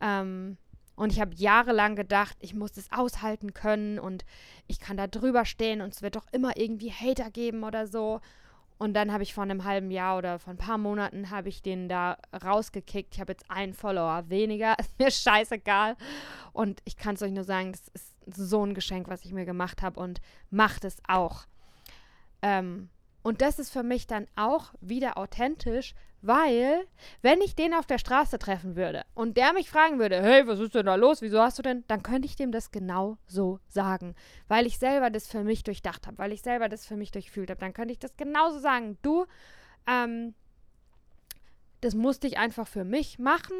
Ähm, 0.00 0.56
und 0.96 1.12
ich 1.12 1.20
habe 1.20 1.34
jahrelang 1.34 1.94
gedacht, 1.94 2.36
ich 2.40 2.54
muss 2.54 2.72
das 2.72 2.90
aushalten 2.90 3.54
können 3.54 3.98
und 3.98 4.24
ich 4.66 4.80
kann 4.80 4.96
da 4.96 5.06
drüber 5.06 5.44
stehen 5.44 5.80
und 5.80 5.94
es 5.94 6.02
wird 6.02 6.16
doch 6.16 6.26
immer 6.32 6.56
irgendwie 6.56 6.90
Hater 6.90 7.30
geben 7.30 7.62
oder 7.62 7.86
so. 7.86 8.20
Und 8.78 8.94
dann 8.94 9.12
habe 9.12 9.24
ich 9.24 9.34
vor 9.34 9.42
einem 9.42 9.64
halben 9.64 9.90
Jahr 9.90 10.16
oder 10.16 10.38
vor 10.38 10.52
ein 10.52 10.58
paar 10.58 10.78
Monaten 10.78 11.30
habe 11.30 11.48
ich 11.48 11.62
den 11.62 11.88
da 11.88 12.16
rausgekickt. 12.44 13.14
Ich 13.14 13.20
habe 13.20 13.32
jetzt 13.32 13.50
einen 13.50 13.74
Follower 13.74 14.24
weniger. 14.28 14.76
Ist 14.78 14.98
mir 14.98 15.10
scheißegal. 15.10 15.96
Und 16.52 16.80
ich 16.84 16.96
kann 16.96 17.16
es 17.16 17.22
euch 17.22 17.32
nur 17.32 17.44
sagen, 17.44 17.72
das 17.72 17.88
ist 17.88 18.14
so 18.26 18.64
ein 18.64 18.74
Geschenk, 18.74 19.08
was 19.08 19.24
ich 19.24 19.32
mir 19.32 19.44
gemacht 19.44 19.82
habe 19.82 19.98
und 19.98 20.20
macht 20.50 20.84
es 20.84 20.98
auch. 21.08 21.46
Ähm, 22.42 22.88
und 23.22 23.42
das 23.42 23.58
ist 23.58 23.70
für 23.70 23.82
mich 23.82 24.06
dann 24.06 24.26
auch 24.36 24.72
wieder 24.80 25.18
authentisch, 25.18 25.94
weil, 26.20 26.84
wenn 27.22 27.40
ich 27.40 27.54
den 27.54 27.74
auf 27.74 27.86
der 27.86 27.98
Straße 27.98 28.38
treffen 28.38 28.74
würde 28.74 29.04
und 29.14 29.36
der 29.36 29.52
mich 29.52 29.70
fragen 29.70 30.00
würde, 30.00 30.20
hey, 30.20 30.46
was 30.46 30.58
ist 30.58 30.74
denn 30.74 30.86
da 30.86 30.96
los? 30.96 31.22
Wieso 31.22 31.40
hast 31.40 31.58
du 31.58 31.62
denn? 31.62 31.84
Dann 31.86 32.02
könnte 32.02 32.26
ich 32.26 32.34
dem 32.34 32.50
das 32.50 32.72
genau 32.72 33.18
so 33.26 33.60
sagen, 33.68 34.16
weil 34.48 34.66
ich 34.66 34.78
selber 34.78 35.10
das 35.10 35.28
für 35.28 35.44
mich 35.44 35.62
durchdacht 35.62 36.06
habe, 36.06 36.18
weil 36.18 36.32
ich 36.32 36.42
selber 36.42 36.68
das 36.68 36.86
für 36.86 36.96
mich 36.96 37.12
durchfühlt 37.12 37.50
habe. 37.50 37.60
Dann 37.60 37.72
könnte 37.72 37.92
ich 37.92 38.00
das 38.00 38.16
genauso 38.16 38.58
sagen. 38.58 38.98
Du, 39.02 39.26
ähm, 39.86 40.34
das 41.82 41.94
musste 41.94 42.26
ich 42.26 42.38
einfach 42.38 42.66
für 42.66 42.84
mich 42.84 43.20
machen 43.20 43.54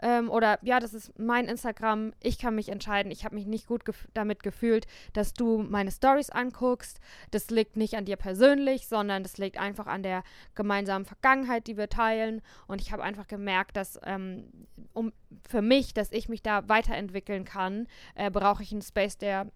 ähm, 0.00 0.30
oder 0.30 0.58
ja, 0.62 0.80
das 0.80 0.94
ist 0.94 1.18
mein 1.18 1.46
Instagram, 1.46 2.12
ich 2.20 2.38
kann 2.38 2.54
mich 2.54 2.68
entscheiden, 2.68 3.12
ich 3.12 3.24
habe 3.24 3.34
mich 3.34 3.46
nicht 3.46 3.66
gut 3.66 3.84
gef 3.84 4.08
damit 4.14 4.42
gefühlt, 4.42 4.86
dass 5.12 5.34
du 5.34 5.58
meine 5.58 5.90
Stories 5.90 6.30
anguckst. 6.30 7.00
Das 7.30 7.50
liegt 7.50 7.76
nicht 7.76 7.94
an 7.96 8.04
dir 8.04 8.16
persönlich, 8.16 8.86
sondern 8.88 9.22
das 9.22 9.38
liegt 9.38 9.58
einfach 9.58 9.86
an 9.86 10.02
der 10.02 10.22
gemeinsamen 10.54 11.04
Vergangenheit, 11.04 11.66
die 11.66 11.76
wir 11.76 11.88
teilen. 11.88 12.42
Und 12.66 12.80
ich 12.80 12.92
habe 12.92 13.02
einfach 13.02 13.26
gemerkt, 13.26 13.76
dass 13.76 13.98
ähm, 14.04 14.50
um, 14.92 15.12
für 15.48 15.62
mich, 15.62 15.94
dass 15.94 16.12
ich 16.12 16.28
mich 16.28 16.42
da 16.42 16.68
weiterentwickeln 16.68 17.44
kann, 17.44 17.86
äh, 18.14 18.30
brauche 18.30 18.62
ich 18.62 18.72
einen 18.72 18.82
Space, 18.82 19.18
der 19.18 19.50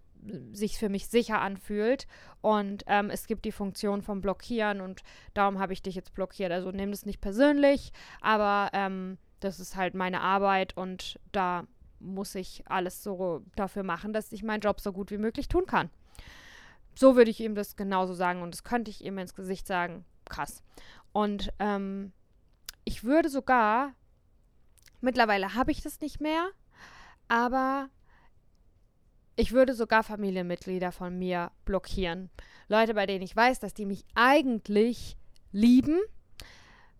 sich 0.51 0.77
für 0.77 0.89
mich 0.89 1.07
sicher 1.07 1.41
anfühlt. 1.41 2.07
Und 2.41 2.83
ähm, 2.87 3.09
es 3.09 3.27
gibt 3.27 3.45
die 3.45 3.51
Funktion 3.51 4.01
vom 4.01 4.21
Blockieren 4.21 4.81
und 4.81 5.01
darum 5.33 5.59
habe 5.59 5.73
ich 5.73 5.81
dich 5.81 5.95
jetzt 5.95 6.13
blockiert. 6.13 6.51
Also 6.51 6.71
nimm 6.71 6.91
das 6.91 7.05
nicht 7.05 7.21
persönlich, 7.21 7.91
aber 8.21 8.69
ähm, 8.73 9.17
das 9.39 9.59
ist 9.59 9.75
halt 9.75 9.93
meine 9.93 10.21
Arbeit 10.21 10.75
und 10.75 11.19
da 11.31 11.65
muss 11.99 12.35
ich 12.35 12.63
alles 12.67 13.03
so 13.03 13.43
dafür 13.55 13.83
machen, 13.83 14.13
dass 14.13 14.31
ich 14.31 14.43
meinen 14.43 14.61
Job 14.61 14.79
so 14.79 14.93
gut 14.93 15.11
wie 15.11 15.17
möglich 15.17 15.47
tun 15.47 15.65
kann. 15.65 15.89
So 16.95 17.15
würde 17.15 17.31
ich 17.31 17.39
ihm 17.39 17.55
das 17.55 17.75
genauso 17.75 18.13
sagen 18.13 18.41
und 18.41 18.53
das 18.53 18.63
könnte 18.63 18.91
ich 18.91 19.03
ihm 19.03 19.17
ins 19.17 19.35
Gesicht 19.35 19.67
sagen. 19.67 20.05
Krass. 20.25 20.63
Und 21.11 21.51
ähm, 21.59 22.11
ich 22.83 23.03
würde 23.03 23.29
sogar, 23.29 23.93
mittlerweile 25.01 25.55
habe 25.55 25.71
ich 25.71 25.81
das 25.81 25.99
nicht 26.01 26.21
mehr, 26.21 26.49
aber 27.27 27.89
ich 29.35 29.53
würde 29.53 29.73
sogar 29.73 30.03
Familienmitglieder 30.03 30.91
von 30.91 31.17
mir 31.17 31.51
blockieren. 31.63 32.29
Leute, 32.67 32.93
bei 32.93 33.05
denen 33.05 33.23
ich 33.23 33.35
weiß, 33.35 33.59
dass 33.59 33.73
die 33.73 33.85
mich 33.85 34.05
eigentlich 34.13 35.17
lieben, 35.51 35.99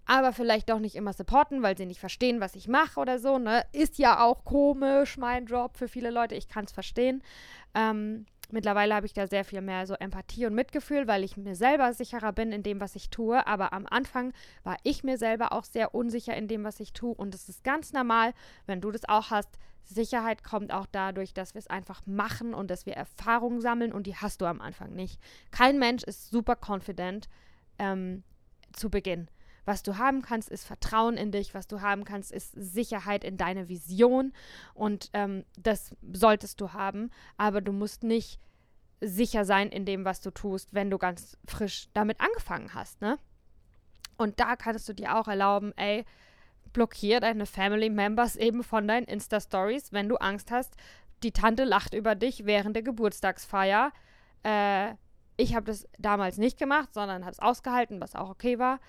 aber 0.09 0.33
vielleicht 0.33 0.71
doch 0.71 0.79
nicht 0.79 0.95
immer 0.95 1.13
supporten, 1.13 1.61
weil 1.61 1.77
sie 1.77 1.85
nicht 1.85 1.99
verstehen, 1.99 2.41
was 2.41 2.55
ich 2.55 2.67
mache 2.67 2.99
oder 2.99 3.19
so. 3.19 3.37
Ne? 3.37 3.63
Ist 3.73 3.99
ja 3.99 4.25
auch 4.25 4.43
komisch, 4.43 5.17
mein 5.17 5.45
Job 5.45 5.77
für 5.77 5.87
viele 5.87 6.09
Leute. 6.09 6.33
Ich 6.33 6.47
kann 6.47 6.65
es 6.65 6.71
verstehen. 6.71 7.21
Ähm, 7.75 8.25
mittlerweile 8.49 8.95
habe 8.95 9.05
ich 9.05 9.13
da 9.13 9.27
sehr 9.27 9.45
viel 9.45 9.61
mehr 9.61 9.85
so 9.85 9.93
Empathie 9.93 10.47
und 10.47 10.55
Mitgefühl, 10.55 11.07
weil 11.07 11.23
ich 11.23 11.37
mir 11.37 11.53
selber 11.53 11.93
sicherer 11.93 12.33
bin 12.33 12.51
in 12.51 12.63
dem, 12.63 12.81
was 12.81 12.95
ich 12.95 13.11
tue. 13.11 13.45
Aber 13.45 13.71
am 13.71 13.85
Anfang 13.85 14.33
war 14.63 14.77
ich 14.81 15.03
mir 15.03 15.19
selber 15.19 15.53
auch 15.53 15.63
sehr 15.63 15.93
unsicher 15.93 16.35
in 16.35 16.47
dem, 16.47 16.63
was 16.63 16.79
ich 16.79 16.91
tue. 16.91 17.13
Und 17.13 17.35
es 17.35 17.47
ist 17.47 17.63
ganz 17.63 17.93
normal, 17.93 18.33
wenn 18.65 18.81
du 18.81 18.89
das 18.89 19.07
auch 19.07 19.29
hast. 19.29 19.59
Sicherheit 19.83 20.43
kommt 20.43 20.73
auch 20.73 20.87
dadurch, 20.91 21.35
dass 21.35 21.53
wir 21.53 21.59
es 21.59 21.67
einfach 21.67 22.01
machen 22.07 22.55
und 22.55 22.71
dass 22.71 22.87
wir 22.87 22.93
Erfahrungen 22.93 23.61
sammeln 23.61 23.93
und 23.93 24.07
die 24.07 24.15
hast 24.15 24.41
du 24.41 24.45
am 24.47 24.59
Anfang 24.59 24.95
nicht. 24.95 25.21
Kein 25.51 25.77
Mensch 25.77 26.01
ist 26.01 26.31
super 26.31 26.55
confident 26.55 27.29
ähm, 27.77 28.23
zu 28.73 28.89
Beginn. 28.89 29.29
Was 29.69 29.83
du 29.83 29.99
haben 29.99 30.23
kannst, 30.23 30.49
ist 30.49 30.65
Vertrauen 30.65 31.15
in 31.15 31.31
dich. 31.31 31.53
Was 31.53 31.67
du 31.67 31.79
haben 31.81 32.03
kannst, 32.03 32.31
ist 32.31 32.53
Sicherheit 32.55 33.23
in 33.23 33.37
deine 33.37 33.69
Vision. 33.69 34.33
Und 34.73 35.11
ähm, 35.13 35.45
das 35.59 35.95
solltest 36.11 36.59
du 36.59 36.73
haben. 36.73 37.11
Aber 37.37 37.61
du 37.61 37.71
musst 37.71 38.01
nicht 38.01 38.39
sicher 38.99 39.45
sein 39.45 39.69
in 39.69 39.85
dem, 39.85 40.05
was 40.05 40.21
du 40.21 40.31
tust, 40.31 40.73
wenn 40.73 40.89
du 40.89 40.97
ganz 40.97 41.37
frisch 41.45 41.87
damit 41.93 42.19
angefangen 42.19 42.73
hast, 42.73 42.99
ne? 42.99 43.19
Und 44.17 44.39
da 44.39 44.55
kannst 44.55 44.89
du 44.89 44.93
dir 44.93 45.15
auch 45.15 45.27
erlauben, 45.27 45.71
ey, 45.77 46.03
blockier 46.73 47.19
deine 47.19 47.45
Family 47.45 47.91
Members 47.91 48.37
eben 48.37 48.63
von 48.63 48.87
deinen 48.87 49.05
Insta-Stories, 49.05 49.93
wenn 49.93 50.09
du 50.09 50.15
Angst 50.15 50.49
hast, 50.49 50.77
die 51.21 51.31
Tante 51.31 51.63
lacht 51.63 51.93
über 51.93 52.15
dich 52.15 52.47
während 52.47 52.75
der 52.75 52.81
Geburtstagsfeier. 52.81 53.91
Äh, 54.41 54.95
ich 55.37 55.53
habe 55.53 55.67
das 55.67 55.87
damals 55.99 56.39
nicht 56.39 56.57
gemacht, 56.57 56.91
sondern 56.95 57.21
habe 57.21 57.33
es 57.33 57.39
ausgehalten, 57.39 58.01
was 58.01 58.15
auch 58.15 58.31
okay 58.31 58.57
war. 58.57 58.79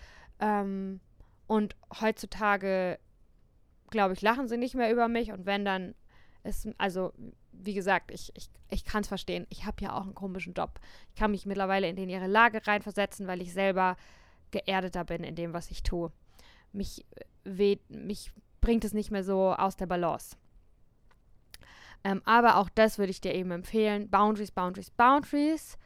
Ähm, 0.40 1.00
und 1.46 1.76
heutzutage, 2.00 2.98
glaube 3.90 4.14
ich, 4.14 4.22
lachen 4.22 4.48
sie 4.48 4.56
nicht 4.56 4.74
mehr 4.74 4.92
über 4.92 5.08
mich. 5.08 5.32
Und 5.32 5.46
wenn 5.46 5.64
dann 5.64 5.94
ist, 6.42 6.68
also 6.78 7.12
wie 7.52 7.74
gesagt, 7.74 8.10
ich, 8.10 8.32
ich, 8.34 8.48
ich 8.70 8.84
kann 8.84 9.02
es 9.02 9.08
verstehen. 9.08 9.46
Ich 9.50 9.66
habe 9.66 9.82
ja 9.82 9.96
auch 9.96 10.02
einen 10.02 10.14
komischen 10.14 10.54
Job. 10.54 10.80
Ich 11.10 11.16
kann 11.16 11.30
mich 11.30 11.46
mittlerweile 11.46 11.88
in, 11.88 12.08
ihre 12.08 12.26
Lage 12.26 12.66
reinversetzen, 12.66 13.26
weil 13.26 13.42
ich 13.42 13.52
selber 13.52 13.96
geerdeter 14.50 15.04
bin 15.04 15.22
in 15.22 15.34
dem, 15.34 15.52
was 15.52 15.70
ich 15.70 15.82
tue. 15.82 16.10
Mich, 16.72 17.04
weht, 17.44 17.88
mich 17.90 18.32
bringt 18.60 18.84
es 18.84 18.94
nicht 18.94 19.10
mehr 19.10 19.24
so 19.24 19.52
aus 19.52 19.76
der 19.76 19.86
Balance. 19.86 20.36
Ähm, 22.02 22.22
aber 22.24 22.56
auch 22.56 22.70
das 22.70 22.98
würde 22.98 23.10
ich 23.10 23.20
dir 23.20 23.34
eben 23.34 23.50
empfehlen. 23.50 24.08
Boundaries, 24.08 24.50
Boundaries, 24.50 24.90
Boundaries. 24.90 25.78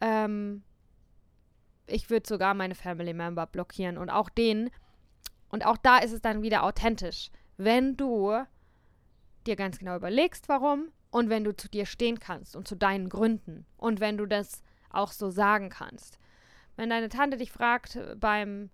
Ähm, 0.00 0.62
ich 1.90 2.10
würde 2.10 2.28
sogar 2.28 2.54
meine 2.54 2.74
Family 2.74 3.14
Member 3.14 3.46
blockieren 3.46 3.98
und 3.98 4.10
auch 4.10 4.28
den. 4.28 4.70
Und 5.48 5.66
auch 5.66 5.76
da 5.76 5.98
ist 5.98 6.12
es 6.12 6.20
dann 6.20 6.42
wieder 6.42 6.62
authentisch. 6.62 7.30
Wenn 7.56 7.96
du 7.96 8.44
dir 9.46 9.56
ganz 9.56 9.78
genau 9.78 9.96
überlegst, 9.96 10.48
warum 10.48 10.88
und 11.10 11.28
wenn 11.28 11.44
du 11.44 11.56
zu 11.56 11.68
dir 11.68 11.86
stehen 11.86 12.20
kannst 12.20 12.56
und 12.56 12.68
zu 12.68 12.76
deinen 12.76 13.08
Gründen 13.08 13.66
und 13.76 14.00
wenn 14.00 14.16
du 14.16 14.26
das 14.26 14.62
auch 14.90 15.12
so 15.12 15.30
sagen 15.30 15.70
kannst. 15.70 16.18
Wenn 16.76 16.90
deine 16.90 17.08
Tante 17.08 17.36
dich 17.36 17.52
fragt 17.52 17.98
beim 18.18 18.70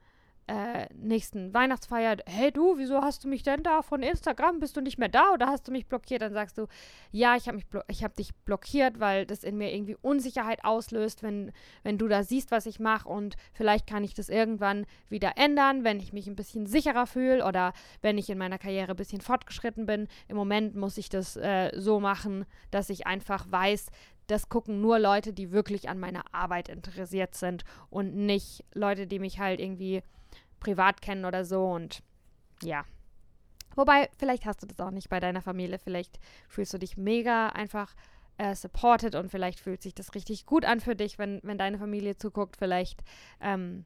äh, 0.49 0.87
nächsten 0.95 1.53
Weihnachtsfeier, 1.53 2.19
hey 2.27 2.53
du, 2.53 2.79
wieso 2.79 3.03
hast 3.03 3.25
du 3.25 3.29
mich 3.29 3.43
denn 3.43 3.63
da 3.63 3.83
von 3.83 4.03
Instagram? 4.03 4.61
Bist 4.61 4.77
du 4.77 4.81
nicht 4.81 4.99
mehr 4.99 5.09
da 5.09 5.33
oder 5.33 5.47
hast 5.49 5.67
du 5.67 5.73
mich 5.73 5.87
blockiert? 5.87 6.23
Dann 6.23 6.33
sagst 6.33 6.57
du, 6.57 6.67
ja, 7.11 7.35
ich 7.37 7.49
habe 7.49 7.61
hab 7.73 8.15
dich 8.15 8.35
blockiert, 8.45 9.01
weil 9.01 9.27
das 9.27 9.43
in 9.43 9.59
mir 9.59 9.75
irgendwie 9.75 9.97
Unsicherheit 10.01 10.65
auslöst, 10.65 11.23
wenn, 11.23 11.53
wenn 11.83 11.99
du 11.99 12.07
da 12.07 12.23
siehst, 12.23 12.53
was 12.53 12.67
ich 12.67 12.79
mache 12.79 13.09
und 13.09 13.37
vielleicht 13.53 13.89
kann 13.89 14.05
ich 14.05 14.15
das 14.15 14.29
irgendwann 14.29 14.87
wieder 15.09 15.33
ändern, 15.37 15.83
wenn 15.83 15.99
ich 15.99 16.13
mich 16.13 16.29
ein 16.29 16.37
bisschen 16.37 16.67
sicherer 16.67 17.07
fühle 17.07 17.45
oder 17.45 17.73
wenn 18.01 18.17
ich 18.17 18.31
in 18.31 18.39
meiner 18.39 18.59
Karriere 18.59 18.93
ein 18.93 18.97
bisschen 18.97 19.21
fortgeschritten 19.21 19.87
bin. 19.87 20.07
Im 20.29 20.37
Moment 20.37 20.77
muss 20.77 20.97
ich 20.97 21.09
das 21.09 21.37
äh, 21.37 21.73
so 21.75 21.99
machen, 21.99 22.45
dass 22.71 22.89
ich 22.89 23.07
einfach 23.07 23.51
weiß, 23.51 23.87
das 24.29 24.49
gucken 24.49 24.81
nur 24.81 24.99
Leute, 24.99 25.33
die 25.33 25.53
wirklich 25.53 25.89
an 25.89 25.99
meiner 25.99 26.23
Arbeit 26.33 26.69
interessiert 26.69 27.35
sind 27.35 27.65
und 27.91 28.15
nicht 28.15 28.65
Leute, 28.75 29.07
die 29.07 29.19
mich 29.19 29.39
halt 29.39 29.61
irgendwie 29.61 30.03
privat 30.61 31.01
kennen 31.03 31.25
oder 31.25 31.45
so 31.45 31.67
und 31.67 32.03
ja. 32.63 32.85
Wobei, 33.75 34.09
vielleicht 34.17 34.47
hast 34.47 34.63
du 34.63 34.67
das 34.67 34.81
auch 34.81 34.91
nicht 34.91 35.11
bei 35.11 35.21
deiner 35.21 35.43
Familie. 35.43 35.79
Vielleicht 35.79 36.19
fühlst 36.49 36.73
du 36.73 36.79
dich 36.79 36.97
mega 36.97 37.49
einfach 37.49 37.95
äh, 38.39 38.55
supported 38.55 39.15
und 39.15 39.31
vielleicht 39.31 39.61
fühlt 39.61 39.83
sich 39.83 39.95
das 39.95 40.15
richtig 40.15 40.47
gut 40.47 40.65
an 40.65 40.81
für 40.81 40.97
dich, 40.97 41.19
wenn, 41.19 41.41
wenn 41.43 41.59
deine 41.59 41.79
Familie 41.79 42.17
zuguckt. 42.17 42.57
Vielleicht 42.57 43.03
ähm, 43.41 43.85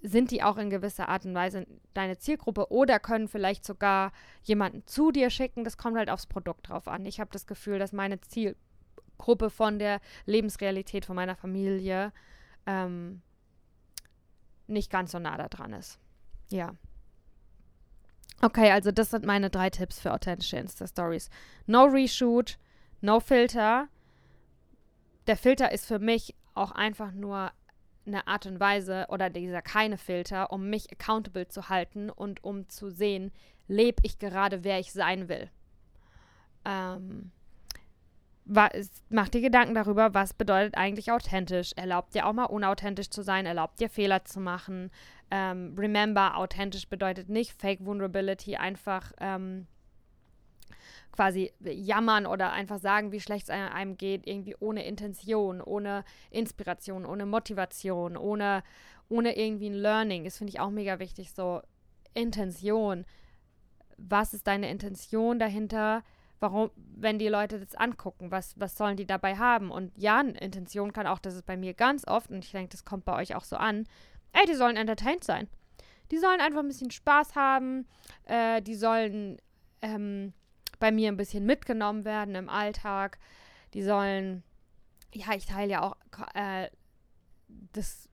sind 0.00 0.30
die 0.30 0.42
auch 0.42 0.58
in 0.58 0.70
gewisser 0.70 1.08
Art 1.08 1.24
und 1.24 1.34
Weise 1.34 1.66
deine 1.94 2.18
Zielgruppe 2.18 2.70
oder 2.70 2.98
können 2.98 3.28
vielleicht 3.28 3.64
sogar 3.64 4.12
jemanden 4.42 4.86
zu 4.86 5.12
dir 5.12 5.30
schicken. 5.30 5.64
Das 5.64 5.76
kommt 5.76 5.96
halt 5.96 6.10
aufs 6.10 6.26
Produkt 6.26 6.68
drauf 6.68 6.88
an. 6.88 7.04
Ich 7.06 7.20
habe 7.20 7.30
das 7.32 7.46
Gefühl, 7.46 7.78
dass 7.78 7.92
meine 7.92 8.20
Zielgruppe 8.20 9.50
von 9.50 9.78
der 9.78 10.00
Lebensrealität 10.26 11.04
von 11.04 11.16
meiner 11.16 11.36
Familie 11.36 12.12
ähm, 12.66 13.22
nicht 14.72 14.90
ganz 14.90 15.12
so 15.12 15.18
nah 15.18 15.36
da 15.36 15.48
dran 15.48 15.72
ist. 15.72 15.98
Ja. 16.48 16.74
Okay, 18.40 18.72
also 18.72 18.90
das 18.90 19.10
sind 19.10 19.24
meine 19.24 19.50
drei 19.50 19.70
Tipps 19.70 20.00
für 20.00 20.12
authentische 20.12 20.56
Insta-Stories. 20.56 21.30
No 21.66 21.84
Reshoot, 21.84 22.58
no 23.00 23.20
Filter. 23.20 23.88
Der 25.26 25.36
Filter 25.36 25.70
ist 25.70 25.86
für 25.86 26.00
mich 26.00 26.34
auch 26.54 26.72
einfach 26.72 27.12
nur 27.12 27.52
eine 28.04 28.26
Art 28.26 28.46
und 28.46 28.58
Weise 28.58 29.06
oder 29.10 29.30
dieser 29.30 29.62
keine 29.62 29.96
Filter, 29.96 30.52
um 30.52 30.68
mich 30.68 30.90
accountable 30.90 31.46
zu 31.46 31.68
halten 31.68 32.10
und 32.10 32.42
um 32.42 32.68
zu 32.68 32.90
sehen, 32.90 33.30
lebe 33.68 34.02
ich 34.02 34.18
gerade, 34.18 34.64
wer 34.64 34.80
ich 34.80 34.92
sein 34.92 35.28
will. 35.28 35.48
Ähm, 36.64 37.30
mach 38.44 39.28
dir 39.28 39.40
Gedanken 39.40 39.74
darüber, 39.74 40.14
was 40.14 40.34
bedeutet 40.34 40.76
eigentlich 40.76 41.12
authentisch. 41.12 41.72
Erlaubt 41.76 42.14
dir 42.14 42.26
auch 42.26 42.32
mal 42.32 42.44
unauthentisch 42.44 43.10
zu 43.10 43.22
sein, 43.22 43.46
erlaubt 43.46 43.80
dir 43.80 43.88
Fehler 43.88 44.24
zu 44.24 44.40
machen. 44.40 44.90
Ähm, 45.30 45.74
remember, 45.78 46.36
authentisch 46.36 46.88
bedeutet 46.88 47.28
nicht 47.28 47.52
Fake 47.60 47.84
Vulnerability, 47.84 48.56
einfach 48.56 49.12
ähm, 49.20 49.66
quasi 51.12 51.52
jammern 51.60 52.26
oder 52.26 52.52
einfach 52.52 52.78
sagen, 52.78 53.12
wie 53.12 53.20
schlecht 53.20 53.44
es 53.44 53.50
einem 53.50 53.96
geht, 53.96 54.26
irgendwie 54.26 54.56
ohne 54.58 54.84
Intention, 54.84 55.60
ohne 55.60 56.04
Inspiration, 56.30 57.06
ohne 57.06 57.26
Motivation, 57.26 58.16
ohne, 58.16 58.62
ohne 59.08 59.36
irgendwie 59.36 59.70
ein 59.70 59.74
Learning. 59.74 60.24
Das 60.24 60.38
finde 60.38 60.50
ich 60.50 60.60
auch 60.60 60.70
mega 60.70 60.98
wichtig, 60.98 61.32
so 61.32 61.62
Intention. 62.14 63.04
Was 63.98 64.34
ist 64.34 64.46
deine 64.46 64.70
Intention 64.70 65.38
dahinter? 65.38 66.02
Warum, 66.42 66.70
wenn 66.76 67.18
die 67.18 67.28
Leute 67.28 67.60
das 67.60 67.74
angucken, 67.74 68.30
was, 68.30 68.58
was 68.58 68.76
sollen 68.76 68.96
die 68.96 69.06
dabei 69.06 69.36
haben? 69.36 69.70
Und 69.70 69.96
ja, 69.96 70.18
eine 70.18 70.32
Intention 70.38 70.92
kann 70.92 71.06
auch, 71.06 71.20
das 71.20 71.34
ist 71.34 71.46
bei 71.46 71.56
mir 71.56 71.72
ganz 71.72 72.06
oft, 72.06 72.30
und 72.30 72.44
ich 72.44 72.50
denke, 72.50 72.70
das 72.70 72.84
kommt 72.84 73.04
bei 73.04 73.16
euch 73.16 73.34
auch 73.34 73.44
so 73.44 73.56
an, 73.56 73.86
ey, 74.32 74.44
die 74.46 74.54
sollen 74.54 74.76
entertained 74.76 75.24
sein. 75.24 75.48
Die 76.10 76.18
sollen 76.18 76.40
einfach 76.40 76.60
ein 76.60 76.68
bisschen 76.68 76.90
Spaß 76.90 77.36
haben, 77.36 77.86
äh, 78.24 78.60
die 78.60 78.74
sollen 78.74 79.38
ähm, 79.80 80.32
bei 80.78 80.90
mir 80.90 81.08
ein 81.08 81.16
bisschen 81.16 81.46
mitgenommen 81.46 82.04
werden 82.04 82.34
im 82.34 82.48
Alltag, 82.48 83.18
die 83.72 83.82
sollen, 83.82 84.42
ja, 85.14 85.34
ich 85.34 85.46
teile 85.46 85.70
ja 85.70 85.82
auch 85.82 85.96
äh, 86.34 86.68
das 87.72 88.08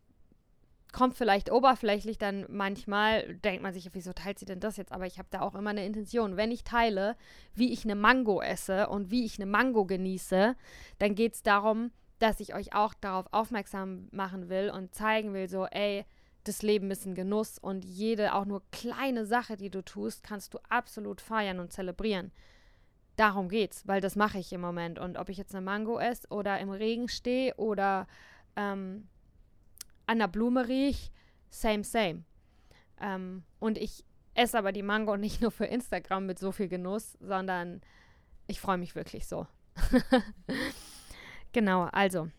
kommt 0.91 1.15
vielleicht 1.15 1.51
oberflächlich 1.51 2.17
dann 2.17 2.45
manchmal, 2.49 3.35
denkt 3.35 3.61
man 3.61 3.73
sich, 3.73 3.89
wieso 3.93 4.13
teilt 4.13 4.39
sie 4.39 4.45
denn 4.45 4.59
das 4.59 4.77
jetzt? 4.77 4.91
Aber 4.91 5.05
ich 5.05 5.19
habe 5.19 5.27
da 5.31 5.41
auch 5.41 5.55
immer 5.55 5.69
eine 5.69 5.85
Intention. 5.85 6.37
Wenn 6.37 6.51
ich 6.51 6.63
teile, 6.63 7.15
wie 7.53 7.71
ich 7.71 7.83
eine 7.83 7.95
Mango 7.95 8.41
esse 8.41 8.87
und 8.89 9.11
wie 9.11 9.25
ich 9.25 9.37
eine 9.37 9.45
Mango 9.45 9.85
genieße, 9.85 10.55
dann 10.97 11.15
geht 11.15 11.35
es 11.35 11.43
darum, 11.43 11.91
dass 12.17 12.39
ich 12.39 12.53
euch 12.53 12.73
auch 12.73 12.93
darauf 12.93 13.27
aufmerksam 13.31 14.09
machen 14.11 14.49
will 14.49 14.71
und 14.71 14.93
zeigen 14.93 15.33
will, 15.33 15.47
so, 15.47 15.65
ey, 15.65 16.05
das 16.43 16.61
Leben 16.61 16.89
ist 16.89 17.05
ein 17.05 17.15
Genuss 17.15 17.59
und 17.59 17.85
jede, 17.85 18.33
auch 18.33 18.45
nur 18.45 18.63
kleine 18.71 19.25
Sache, 19.25 19.57
die 19.57 19.69
du 19.69 19.83
tust, 19.83 20.23
kannst 20.23 20.53
du 20.53 20.59
absolut 20.69 21.21
feiern 21.21 21.59
und 21.59 21.71
zelebrieren. 21.71 22.31
Darum 23.15 23.49
geht's, 23.49 23.87
weil 23.87 24.01
das 24.01 24.15
mache 24.15 24.39
ich 24.39 24.53
im 24.53 24.61
Moment. 24.61 24.97
Und 24.97 25.17
ob 25.17 25.29
ich 25.29 25.37
jetzt 25.37 25.53
eine 25.53 25.63
Mango 25.63 25.99
esse 25.99 26.27
oder 26.29 26.59
im 26.59 26.69
Regen 26.69 27.09
stehe 27.09 27.53
oder 27.55 28.07
ähm, 28.55 29.07
an 30.09 30.17
der 30.17 30.27
Blume 30.27 30.67
riech, 30.67 31.11
same, 31.51 31.83
same. 31.83 32.23
Ähm, 32.99 33.43
und 33.59 33.77
ich 33.77 34.03
esse 34.33 34.57
aber 34.57 34.71
die 34.71 34.81
Mango 34.81 35.17
nicht 35.17 35.39
nur 35.39 35.51
für 35.51 35.65
Instagram 35.65 36.25
mit 36.25 36.39
so 36.39 36.51
viel 36.51 36.67
Genuss, 36.67 37.15
sondern 37.21 37.81
ich 38.47 38.59
freue 38.59 38.79
mich 38.79 38.95
wirklich 38.95 39.27
so. 39.27 39.45
genau, 41.53 41.83
also. 41.91 42.29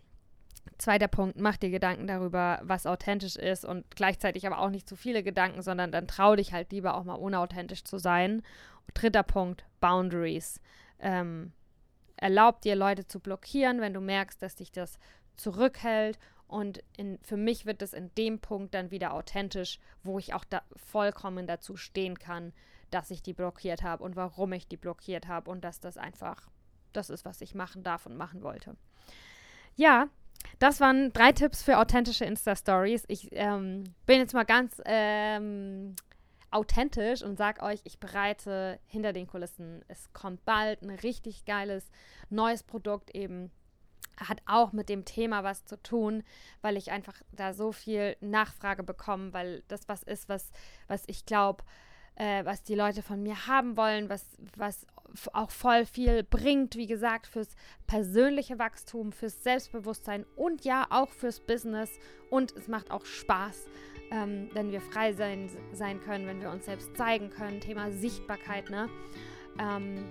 Zweiter 0.78 1.08
Punkt, 1.08 1.38
mach 1.38 1.58
dir 1.58 1.70
Gedanken 1.70 2.06
darüber, 2.06 2.60
was 2.62 2.86
authentisch 2.86 3.36
ist 3.36 3.64
und 3.64 3.84
gleichzeitig 3.94 4.46
aber 4.46 4.58
auch 4.58 4.70
nicht 4.70 4.88
zu 4.88 4.96
viele 4.96 5.22
Gedanken, 5.22 5.62
sondern 5.62 5.92
dann 5.92 6.08
trau 6.08 6.34
dich 6.36 6.52
halt 6.52 6.72
lieber 6.72 6.94
auch 6.94 7.04
mal 7.04 7.14
unauthentisch 7.14 7.84
zu 7.84 7.98
sein. 7.98 8.42
Dritter 8.94 9.22
Punkt, 9.22 9.64
Boundaries. 9.80 10.60
Ähm, 10.98 11.52
erlaub 12.16 12.62
dir 12.62 12.74
Leute 12.74 13.06
zu 13.06 13.20
blockieren, 13.20 13.80
wenn 13.80 13.94
du 13.94 14.00
merkst, 14.00 14.42
dass 14.42 14.56
dich 14.56 14.72
das 14.72 14.98
zurückhält 15.36 16.18
und 16.50 16.82
in, 16.96 17.18
für 17.22 17.36
mich 17.36 17.64
wird 17.64 17.80
es 17.80 17.92
in 17.92 18.12
dem 18.16 18.40
Punkt 18.40 18.74
dann 18.74 18.90
wieder 18.90 19.14
authentisch, 19.14 19.78
wo 20.02 20.18
ich 20.18 20.34
auch 20.34 20.44
da 20.44 20.62
vollkommen 20.74 21.46
dazu 21.46 21.76
stehen 21.76 22.18
kann, 22.18 22.52
dass 22.90 23.12
ich 23.12 23.22
die 23.22 23.34
blockiert 23.34 23.82
habe 23.82 24.02
und 24.02 24.16
warum 24.16 24.52
ich 24.52 24.66
die 24.66 24.76
blockiert 24.76 25.28
habe 25.28 25.48
und 25.48 25.62
dass 25.62 25.78
das 25.78 25.96
einfach 25.96 26.48
das 26.92 27.08
ist, 27.08 27.24
was 27.24 27.40
ich 27.40 27.54
machen 27.54 27.84
darf 27.84 28.04
und 28.04 28.16
machen 28.16 28.42
wollte. 28.42 28.76
Ja, 29.76 30.08
das 30.58 30.80
waren 30.80 31.12
drei 31.12 31.30
Tipps 31.30 31.62
für 31.62 31.78
authentische 31.78 32.24
Insta-Stories. 32.24 33.04
Ich 33.06 33.28
ähm, 33.30 33.84
bin 34.06 34.18
jetzt 34.18 34.34
mal 34.34 34.44
ganz 34.44 34.82
ähm, 34.86 35.94
authentisch 36.50 37.22
und 37.22 37.36
sage 37.36 37.62
euch, 37.62 37.80
ich 37.84 38.00
bereite 38.00 38.80
hinter 38.86 39.12
den 39.12 39.28
Kulissen. 39.28 39.84
Es 39.86 40.12
kommt 40.12 40.44
bald 40.44 40.82
ein 40.82 40.90
richtig 40.90 41.44
geiles 41.44 41.88
neues 42.28 42.64
Produkt 42.64 43.14
eben 43.14 43.52
hat 44.16 44.42
auch 44.46 44.72
mit 44.72 44.88
dem 44.88 45.04
Thema 45.04 45.44
was 45.44 45.64
zu 45.64 45.82
tun, 45.82 46.22
weil 46.62 46.76
ich 46.76 46.90
einfach 46.90 47.14
da 47.32 47.54
so 47.54 47.72
viel 47.72 48.16
Nachfrage 48.20 48.82
bekomme, 48.82 49.32
weil 49.32 49.62
das 49.68 49.88
was 49.88 50.02
ist, 50.02 50.28
was, 50.28 50.52
was 50.88 51.04
ich 51.06 51.26
glaube, 51.26 51.64
äh, 52.16 52.44
was 52.44 52.62
die 52.62 52.74
Leute 52.74 53.02
von 53.02 53.22
mir 53.22 53.46
haben 53.46 53.76
wollen, 53.76 54.10
was, 54.10 54.36
was 54.56 54.86
auch 55.32 55.50
voll 55.50 55.86
viel 55.86 56.22
bringt, 56.22 56.76
wie 56.76 56.86
gesagt, 56.86 57.26
fürs 57.26 57.48
persönliche 57.86 58.58
Wachstum, 58.58 59.12
fürs 59.12 59.42
Selbstbewusstsein 59.42 60.24
und 60.36 60.64
ja 60.64 60.86
auch 60.90 61.08
fürs 61.08 61.40
Business. 61.40 61.90
Und 62.28 62.52
es 62.56 62.68
macht 62.68 62.90
auch 62.90 63.04
Spaß, 63.04 63.66
ähm, 64.12 64.50
wenn 64.52 64.70
wir 64.70 64.80
frei 64.80 65.12
sein, 65.12 65.50
sein 65.72 66.00
können, 66.00 66.26
wenn 66.26 66.40
wir 66.40 66.50
uns 66.50 66.66
selbst 66.66 66.96
zeigen 66.96 67.30
können. 67.30 67.60
Thema 67.60 67.90
Sichtbarkeit, 67.90 68.70
ne? 68.70 68.88
Ähm, 69.58 70.04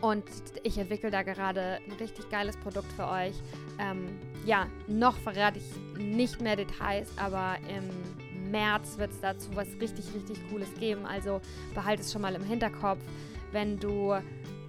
und 0.00 0.24
ich 0.62 0.78
entwickle 0.78 1.10
da 1.10 1.22
gerade 1.22 1.78
ein 1.86 1.92
richtig 1.98 2.28
geiles 2.30 2.56
Produkt 2.56 2.90
für 2.92 3.08
euch. 3.08 3.34
Ähm, 3.78 4.18
ja, 4.44 4.66
noch 4.86 5.16
verrate 5.16 5.58
ich 5.58 5.98
nicht 5.98 6.40
mehr 6.40 6.56
Details, 6.56 7.08
aber 7.16 7.56
im 7.68 8.50
März 8.50 8.98
wird 8.98 9.10
es 9.12 9.20
dazu 9.20 9.48
was 9.54 9.68
richtig, 9.80 10.06
richtig 10.14 10.38
Cooles 10.50 10.72
geben. 10.78 11.06
Also 11.06 11.40
behalte 11.74 12.02
es 12.02 12.12
schon 12.12 12.22
mal 12.22 12.34
im 12.34 12.44
Hinterkopf, 12.44 13.00
wenn 13.52 13.78
du, 13.78 14.14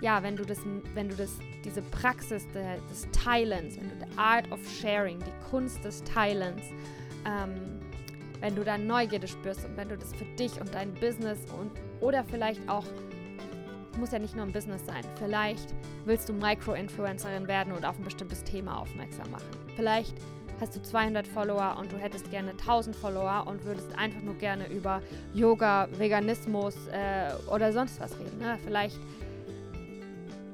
ja, 0.01 0.23
wenn 0.23 0.35
du 0.35 0.45
das, 0.45 0.59
wenn 0.93 1.09
du 1.09 1.15
das, 1.15 1.38
diese 1.63 1.81
Praxis 1.81 2.47
de, 2.53 2.79
des 2.89 3.07
Teilens, 3.11 3.77
wenn 3.77 3.89
du 3.89 4.05
the 4.05 4.17
Art 4.17 4.51
of 4.51 4.59
Sharing, 4.69 5.19
die 5.19 5.49
Kunst 5.49 5.83
des 5.83 6.03
Teilens, 6.03 6.61
ähm, 7.25 7.79
wenn 8.39 8.55
du 8.55 8.63
da 8.63 8.77
Neugierde 8.77 9.27
spürst 9.27 9.65
und 9.65 9.75
wenn 9.77 9.89
du 9.89 9.97
das 9.97 10.13
für 10.13 10.25
dich 10.38 10.59
und 10.59 10.73
dein 10.73 10.93
Business 10.93 11.39
und 11.59 11.71
oder 12.01 12.23
vielleicht 12.23 12.67
auch 12.69 12.85
muss 13.97 14.12
ja 14.12 14.19
nicht 14.19 14.36
nur 14.36 14.45
im 14.45 14.51
Business 14.51 14.86
sein. 14.86 15.03
Vielleicht 15.17 15.73
willst 16.05 16.29
du 16.29 16.34
Micro-Influencerin 16.34 17.47
werden 17.47 17.73
und 17.73 17.86
auf 17.86 17.97
ein 17.97 18.03
bestimmtes 18.03 18.43
Thema 18.43 18.79
aufmerksam 18.79 19.29
machen. 19.31 19.49
Vielleicht 19.75 20.15
hast 20.60 20.75
du 20.75 20.81
200 20.81 21.27
Follower 21.27 21.77
und 21.79 21.91
du 21.91 21.97
hättest 21.97 22.31
gerne 22.31 22.51
1000 22.51 22.95
Follower 22.95 23.45
und 23.47 23.63
würdest 23.65 23.97
einfach 23.97 24.21
nur 24.21 24.36
gerne 24.36 24.67
über 24.71 25.01
Yoga, 25.34 25.88
Veganismus 25.97 26.75
äh, 26.88 27.34
oder 27.51 27.73
sonst 27.73 27.99
was 27.99 28.17
reden. 28.19 28.38
Ne? 28.39 28.58
Vielleicht 28.63 28.97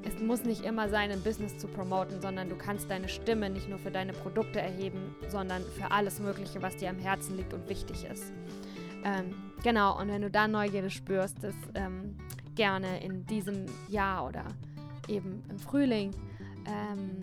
ist 0.04 0.20
muss 0.20 0.44
nicht 0.44 0.64
immer 0.64 0.88
sein, 0.88 1.10
ein 1.10 1.22
Business 1.22 1.58
zu 1.58 1.68
promoten, 1.68 2.20
sondern 2.20 2.48
du 2.48 2.56
kannst 2.56 2.90
deine 2.90 3.08
Stimme 3.08 3.50
nicht 3.50 3.68
nur 3.68 3.78
für 3.78 3.90
deine 3.90 4.12
Produkte 4.12 4.60
erheben, 4.60 5.14
sondern 5.28 5.62
für 5.62 5.90
alles 5.90 6.20
Mögliche, 6.20 6.62
was 6.62 6.76
dir 6.76 6.90
am 6.90 6.98
Herzen 6.98 7.36
liegt 7.36 7.52
und 7.52 7.68
wichtig 7.68 8.04
ist. 8.04 8.32
Ähm, 9.04 9.34
genau, 9.62 9.98
und 10.00 10.08
wenn 10.08 10.22
du 10.22 10.30
da 10.30 10.46
Neugierde 10.48 10.90
spürst, 10.90 11.42
das 11.42 11.54
ähm, 11.74 12.16
gerne 12.54 13.02
in 13.02 13.26
diesem 13.26 13.66
Jahr 13.88 14.26
oder 14.26 14.44
eben 15.08 15.42
im 15.48 15.58
Frühling, 15.58 16.12
ähm, 16.66 17.18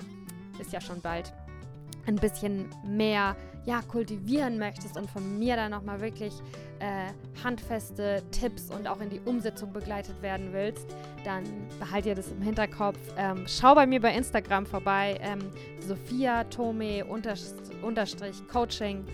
ist 0.59 0.73
ja 0.73 0.81
schon 0.81 1.01
bald, 1.01 1.33
ein 2.07 2.15
bisschen 2.15 2.69
mehr 2.85 3.35
ja, 3.65 3.81
kultivieren 3.81 4.57
möchtest 4.57 4.97
und 4.97 5.09
von 5.11 5.37
mir 5.37 5.55
dann 5.55 5.71
nochmal 5.71 6.01
wirklich 6.01 6.33
äh, 6.79 7.11
handfeste 7.43 8.23
Tipps 8.31 8.71
und 8.71 8.87
auch 8.87 8.99
in 9.01 9.09
die 9.09 9.19
Umsetzung 9.19 9.73
begleitet 9.73 10.21
werden 10.21 10.49
willst, 10.53 10.87
dann 11.23 11.43
behalt 11.77 12.05
dir 12.05 12.15
das 12.15 12.31
im 12.31 12.41
Hinterkopf. 12.41 12.97
Ähm, 13.17 13.43
schau 13.47 13.75
bei 13.75 13.85
mir 13.85 14.01
bei 14.01 14.13
Instagram 14.13 14.65
vorbei, 14.65 15.19
ähm, 15.21 15.39
Sophia 15.81 16.45
Tome 16.45 17.05
unterstrich 17.05 18.47
Coaching 18.51 19.05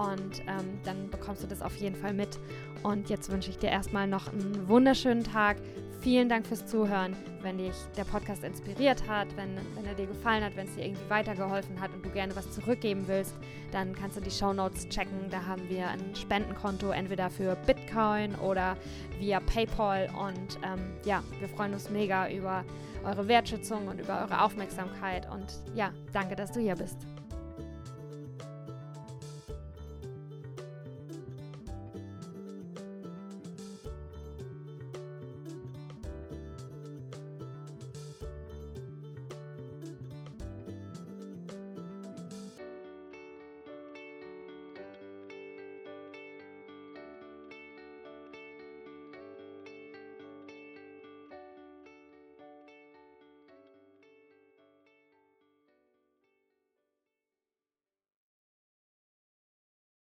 und 0.00 0.40
ähm, 0.46 0.80
dann 0.84 1.10
bekommst 1.10 1.42
du 1.42 1.46
das 1.46 1.62
auf 1.62 1.76
jeden 1.76 1.96
Fall 1.96 2.14
mit. 2.14 2.38
Und 2.82 3.10
jetzt 3.10 3.30
wünsche 3.30 3.50
ich 3.50 3.58
dir 3.58 3.68
erstmal 3.68 4.06
noch 4.06 4.32
einen 4.32 4.68
wunderschönen 4.68 5.24
Tag. 5.24 5.58
Vielen 6.00 6.30
Dank 6.30 6.46
fürs 6.46 6.66
Zuhören. 6.66 7.14
Wenn 7.42 7.58
dich 7.58 7.74
der 7.98 8.04
Podcast 8.04 8.42
inspiriert 8.42 9.06
hat, 9.06 9.28
wenn, 9.36 9.56
wenn 9.74 9.84
er 9.84 9.94
dir 9.94 10.06
gefallen 10.06 10.42
hat, 10.42 10.56
wenn 10.56 10.66
es 10.66 10.74
dir 10.74 10.86
irgendwie 10.86 11.10
weitergeholfen 11.10 11.78
hat 11.78 11.92
und 11.92 12.04
du 12.04 12.08
gerne 12.08 12.34
was 12.34 12.50
zurückgeben 12.52 13.02
willst, 13.06 13.34
dann 13.72 13.94
kannst 13.94 14.16
du 14.16 14.22
die 14.22 14.30
Show 14.30 14.54
Notes 14.54 14.88
checken. 14.88 15.28
Da 15.30 15.44
haben 15.44 15.68
wir 15.68 15.88
ein 15.88 16.14
Spendenkonto, 16.14 16.90
entweder 16.90 17.28
für 17.28 17.54
Bitcoin 17.66 18.34
oder 18.36 18.78
via 19.18 19.40
PayPal. 19.40 20.08
Und 20.18 20.58
ähm, 20.62 20.94
ja, 21.04 21.22
wir 21.38 21.48
freuen 21.50 21.74
uns 21.74 21.90
mega 21.90 22.30
über 22.30 22.64
eure 23.04 23.28
Wertschätzung 23.28 23.86
und 23.88 24.00
über 24.00 24.22
eure 24.22 24.42
Aufmerksamkeit. 24.42 25.30
Und 25.30 25.60
ja, 25.74 25.90
danke, 26.14 26.34
dass 26.34 26.52
du 26.52 26.60
hier 26.60 26.76
bist. 26.76 26.96